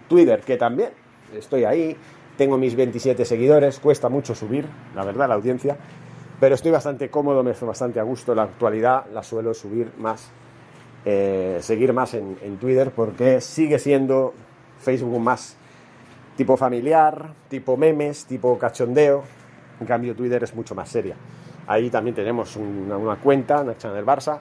Twitter, 0.09 0.41
que 0.41 0.57
también 0.57 0.91
estoy 1.37 1.65
ahí, 1.65 1.97
tengo 2.37 2.57
mis 2.57 2.77
27 2.77 3.25
seguidores, 3.25 3.81
cuesta 3.81 4.09
mucho 4.09 4.35
subir, 4.35 4.67
la 4.95 5.05
verdad, 5.05 5.29
la 5.29 5.35
audiencia, 5.35 5.77
pero 6.39 6.55
estoy 6.55 6.71
bastante 6.71 7.11
cómodo, 7.11 7.43
me 7.43 7.51
estoy 7.51 7.67
bastante 7.67 7.99
a 7.99 8.05
gusto. 8.05 8.35
La 8.35 8.45
actualidad 8.45 9.07
la 9.13 9.25
suelo 9.25 9.53
subir 9.55 9.91
más, 9.99 10.31
eh, 11.11 11.59
seguir 11.63 11.95
más 11.95 12.13
en, 12.13 12.59
Twitter 12.61 12.91
porque 12.91 13.41
sigue 13.41 13.79
siendo 13.79 14.35
Facebook 14.79 15.19
más 15.19 15.57
tipo 16.37 16.55
familiar, 16.55 17.31
tipo 17.49 17.79
memes, 17.79 18.27
tipo 18.27 18.59
cachondeo. 18.59 19.25
En 19.81 19.87
cambio, 19.87 20.15
Twitter 20.15 20.45
es 20.45 20.55
mucho 20.55 20.75
más 20.75 20.91
seria. 20.91 21.17
Ahí 21.67 21.89
también 21.89 22.15
tenemos 22.15 22.57
una, 22.57 23.17
cuenta, 23.17 23.63
una 23.63 23.73
del 23.73 24.05
Barça. 24.05 24.39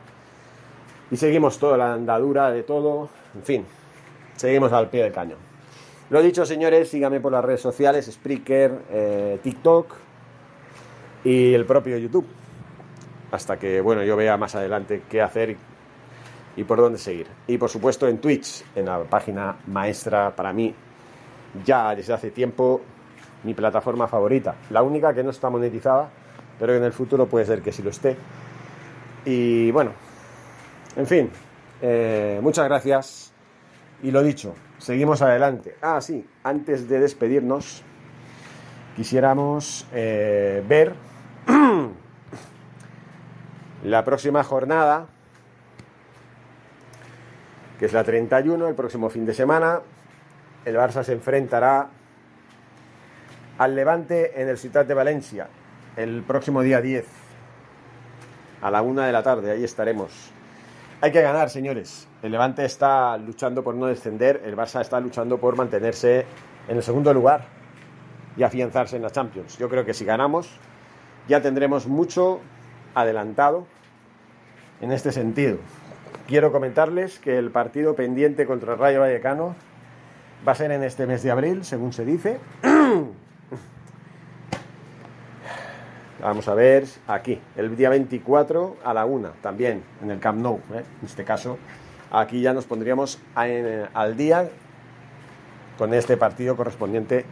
Y 1.10 1.16
seguimos 1.16 1.58
toda 1.58 1.78
la 1.78 1.94
andadura 1.94 2.52
de 2.52 2.64
todo. 2.64 3.08
En 3.34 3.44
fin, 3.44 3.66
seguimos 4.36 4.74
al 4.74 4.90
pie 4.90 5.04
del 5.04 5.14
cañón. 5.14 5.40
Lo 6.10 6.22
dicho, 6.22 6.46
señores, 6.46 6.90
síganme 6.90 7.22
por 7.22 7.32
las 7.32 7.46
redes 7.46 7.62
sociales, 7.62 8.12
Spreaker, 8.12 8.78
eh, 8.92 9.40
TikTok 9.42 9.96
y 11.24 11.54
el 11.54 11.64
propio 11.64 11.98
YouTube. 11.98 12.28
Hasta 13.32 13.58
que, 13.58 13.80
bueno, 13.80 14.04
yo 14.04 14.18
vea 14.18 14.36
más 14.36 14.54
adelante 14.56 15.04
qué 15.10 15.22
hacer 15.22 15.56
y, 16.58 16.64
por 16.64 16.80
dónde 16.80 16.98
seguir. 16.98 17.28
Y 17.48 17.58
por 17.58 17.70
supuesto 17.70 18.08
en 18.08 18.18
Twitch, 18.18 18.66
en 18.76 18.86
la 18.86 19.04
página 19.04 19.56
maestra 19.68 20.36
para 20.36 20.52
mí 20.52 20.74
ya 21.64 21.96
desde 21.96 22.14
hace 22.14 22.32
tiempo 22.32 22.82
mi 23.44 23.54
plataforma 23.54 24.08
favorita. 24.08 24.56
La 24.72 24.82
única 24.82 25.14
que 25.14 25.24
no 25.24 25.30
está 25.30 25.50
monetizada, 25.50 26.10
pero 26.60 26.76
en 26.76 26.84
el 26.84 26.92
futuro 26.92 27.28
puede 27.28 27.46
ser 27.46 27.62
que 27.62 27.72
sí 27.72 27.82
lo 27.82 27.92
esté. 27.92 28.18
Y 29.26 29.72
bueno, 29.72 29.92
en 30.96 31.06
fin, 31.06 31.30
eh, 31.82 32.40
muchas 32.42 32.66
gracias. 32.66 33.34
Y 34.04 34.12
lo 34.12 34.22
dicho, 34.22 34.54
seguimos 34.78 35.22
adelante. 35.22 35.76
Ah, 35.82 36.02
sí, 36.02 36.26
antes 36.44 36.88
de 36.90 37.00
despedirnos, 37.00 37.84
quisiéramos 38.96 39.88
eh, 39.94 40.64
ver 40.68 40.94
la 43.84 44.04
próxima 44.04 44.44
jornada, 44.44 45.08
que 47.80 47.86
es 47.86 47.94
la 47.94 48.04
31, 48.04 48.68
el 48.68 48.76
próximo 48.76 49.10
fin 49.10 49.26
de 49.26 49.34
semana, 49.34 49.82
el 50.66 50.76
Barça 50.76 51.04
se 51.04 51.14
enfrentará 51.14 51.90
al 53.58 53.76
Levante 53.76 54.42
en 54.42 54.50
el 54.50 54.58
Ciudad 54.58 54.86
de 54.86 54.94
Valencia 54.94 55.48
el 55.96 56.24
próximo 56.24 56.62
día 56.62 56.82
10 56.82 57.06
a 58.62 58.72
la 58.72 58.82
una 58.82 59.06
de 59.06 59.12
la 59.12 59.24
tarde. 59.24 59.52
Ahí 59.52 59.64
estaremos. 59.64 60.32
Hay 61.02 61.12
que 61.12 61.22
ganar, 61.22 61.50
señores. 61.50 62.08
El 62.22 62.32
Levante 62.32 62.66
está 62.66 63.18
luchando 63.18 63.64
por 63.64 63.76
no 63.76 63.86
descender. 63.86 64.42
El 64.46 64.56
Barça 64.56 64.82
está 64.82 65.00
luchando 65.00 65.38
por 65.38 65.56
mantenerse 65.56 66.26
en 66.68 66.78
el 66.78 66.84
segundo 66.84 67.14
lugar 67.14 67.46
y 68.36 68.44
afianzarse 68.44 68.96
en 68.96 69.04
la 69.04 69.12
Champions. 69.12 69.58
Yo 69.58 69.70
creo 69.70 69.86
que 69.86 69.94
si 69.94 70.06
ganamos 70.06 70.50
ya 71.28 71.42
tendremos 71.42 71.88
mucho 71.88 72.40
adelantado 72.96 73.68
en 74.82 74.92
este 74.92 75.12
sentido. 75.12 75.58
Quiero 76.28 76.52
comentarles 76.52 77.20
que 77.20 77.38
el 77.38 77.52
partido 77.52 77.96
pendiente 77.96 78.46
contra 78.46 78.74
el 78.74 78.80
Rayo 78.80 79.00
Vallecano 79.02 79.56
Va 80.46 80.52
a 80.52 80.56
ser 80.56 80.72
en 80.72 80.84
este 80.84 81.08
mes 81.08 81.24
de 81.24 81.32
abril, 81.32 81.64
según 81.66 81.94
se 81.94 82.06
dice. 82.06 82.38
Vamos 86.22 86.48
a 86.48 86.54
ver 86.54 86.86
aquí, 87.08 87.40
el 87.56 87.76
día 87.76 87.90
24 87.90 88.78
a 88.84 88.94
la 88.94 89.06
1, 89.06 89.32
también 89.42 89.84
en 90.02 90.12
el 90.12 90.20
Camp 90.20 90.40
Nou. 90.40 90.58
¿eh? 90.74 90.84
En 91.02 91.06
este 91.06 91.24
caso, 91.24 91.58
aquí 92.12 92.42
ya 92.42 92.54
nos 92.54 92.66
pondríamos 92.66 93.20
al 93.36 94.18
día 94.18 94.50
con 95.78 95.94
este 95.94 96.18
partido 96.18 96.56
correspondiente 96.56 97.26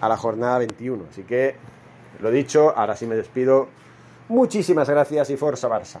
a 0.00 0.08
la 0.08 0.16
jornada 0.16 0.58
21. 0.58 1.04
Así 1.10 1.22
que, 1.22 1.56
lo 2.20 2.30
dicho, 2.30 2.76
ahora 2.76 2.96
sí 2.96 3.06
me 3.06 3.16
despido. 3.16 3.68
Muchísimas 4.28 4.88
gracias 4.88 5.30
y 5.30 5.36
Forza 5.36 5.68
Barça. 5.68 6.00